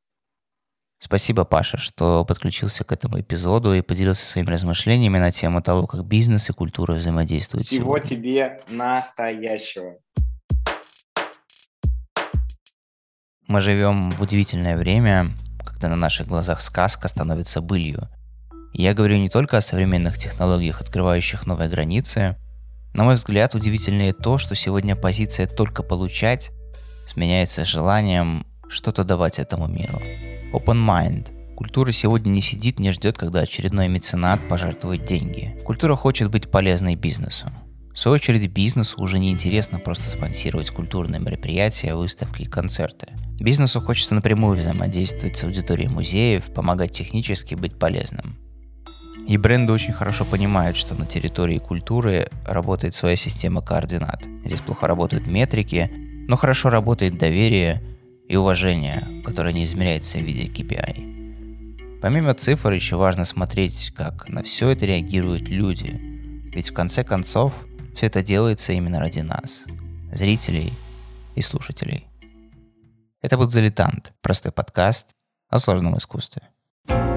Спасибо, 0.98 1.46
Паша, 1.46 1.78
что 1.78 2.26
подключился 2.26 2.84
к 2.84 2.92
этому 2.92 3.20
эпизоду 3.20 3.74
и 3.74 3.82
поделился 3.82 4.26
своими 4.26 4.50
размышлениями 4.50 5.20
на 5.20 5.32
тему 5.32 5.62
того, 5.62 5.86
как 5.86 6.06
бизнес 6.06 6.50
и 6.50 6.54
культура 6.54 6.94
взаимодействуют. 6.94 7.68
Всего 7.68 8.00
сегодня. 8.00 8.10
тебе 8.10 8.62
настоящего. 8.70 9.98
Мы 13.52 13.62
живем 13.62 14.12
в 14.12 14.22
удивительное 14.22 14.78
время, 14.78 15.32
когда 15.66 15.90
на 15.90 15.96
наших 15.96 16.28
глазах 16.28 16.62
сказка 16.62 17.08
становится 17.08 17.62
былью– 17.62 18.10
я 18.74 18.94
говорю 18.94 19.18
не 19.18 19.30
только 19.30 19.58
о 19.58 19.62
современных 19.62 20.18
технологиях, 20.18 20.80
открывающих 20.82 21.46
новые 21.46 21.70
границы. 21.70 22.38
На 22.94 23.04
мой 23.04 23.16
взгляд, 23.16 23.54
удивительнее 23.54 24.14
то, 24.14 24.38
что 24.38 24.56
сегодня 24.56 24.96
позиция 24.96 25.48
«только 25.48 25.84
получать» 25.84 26.52
сменяется 27.06 27.66
желанием 27.66 28.46
что-то 28.70 29.04
давать 29.04 29.40
этому 29.40 29.68
миру. 29.68 30.02
Open 30.54 30.86
mind. 30.86 31.56
Культура 31.56 31.92
сегодня 31.92 32.30
не 32.30 32.42
сидит, 32.42 32.80
не 32.80 32.92
ждет, 32.92 33.18
когда 33.18 33.42
очередной 33.42 33.90
меценат 33.90 34.48
пожертвует 34.48 35.06
деньги. 35.06 35.58
Культура 35.66 35.96
хочет 35.96 36.32
быть 36.32 36.50
полезной 36.50 36.96
бизнесу. 36.96 37.48
В 38.02 38.04
свою 38.04 38.16
очередь, 38.16 38.48
бизнесу 38.48 39.00
уже 39.00 39.20
не 39.20 39.30
интересно 39.30 39.78
просто 39.78 40.10
спонсировать 40.10 40.72
культурные 40.72 41.22
мероприятия, 41.22 41.94
выставки 41.94 42.42
и 42.42 42.48
концерты. 42.48 43.10
Бизнесу 43.40 43.80
хочется 43.80 44.16
напрямую 44.16 44.58
взаимодействовать 44.58 45.38
с 45.38 45.44
аудиторией 45.44 45.88
музеев, 45.88 46.46
помогать 46.46 46.94
технически 46.94 47.54
быть 47.54 47.78
полезным. 47.78 48.40
И 49.28 49.38
бренды 49.38 49.72
очень 49.72 49.94
хорошо 49.94 50.26
понимают, 50.26 50.78
что 50.78 50.96
на 50.96 51.06
территории 51.06 51.60
культуры 51.60 52.28
работает 52.44 52.96
своя 52.96 53.16
система 53.16 53.62
координат. 53.62 54.24
Здесь 54.46 54.62
плохо 54.62 54.88
работают 54.88 55.28
метрики, 55.28 55.92
но 56.28 56.38
хорошо 56.38 56.72
работает 56.72 57.20
доверие 57.20 57.84
и 58.28 58.36
уважение, 58.36 59.08
которое 59.24 59.54
не 59.54 59.64
измеряется 59.64 60.18
в 60.18 60.22
виде 60.22 60.48
KPI. 60.48 62.00
Помимо 62.02 62.34
цифр 62.34 62.72
еще 62.72 62.96
важно 62.96 63.26
смотреть, 63.26 63.94
как 63.96 64.28
на 64.28 64.42
все 64.42 64.70
это 64.70 64.88
реагируют 64.88 65.50
люди. 65.50 66.02
Ведь 66.52 66.72
в 66.72 66.74
конце 66.74 67.04
концов 67.04 67.54
все 67.96 68.08
это 68.08 68.22
делается 68.22 68.74
именно 68.74 69.00
ради 69.00 69.20
нас, 69.20 69.66
зрителей 70.12 70.74
и 71.36 71.42
слушателей. 71.42 72.08
Это 73.22 73.38
был 73.38 73.50
«Залетант»— 73.50 74.14
простой 74.22 74.52
подкаст 74.52 75.10
о 75.50 75.60
сложном 75.60 75.98
искусстве. 75.98 76.42
thank 76.88 77.06
you 77.06 77.12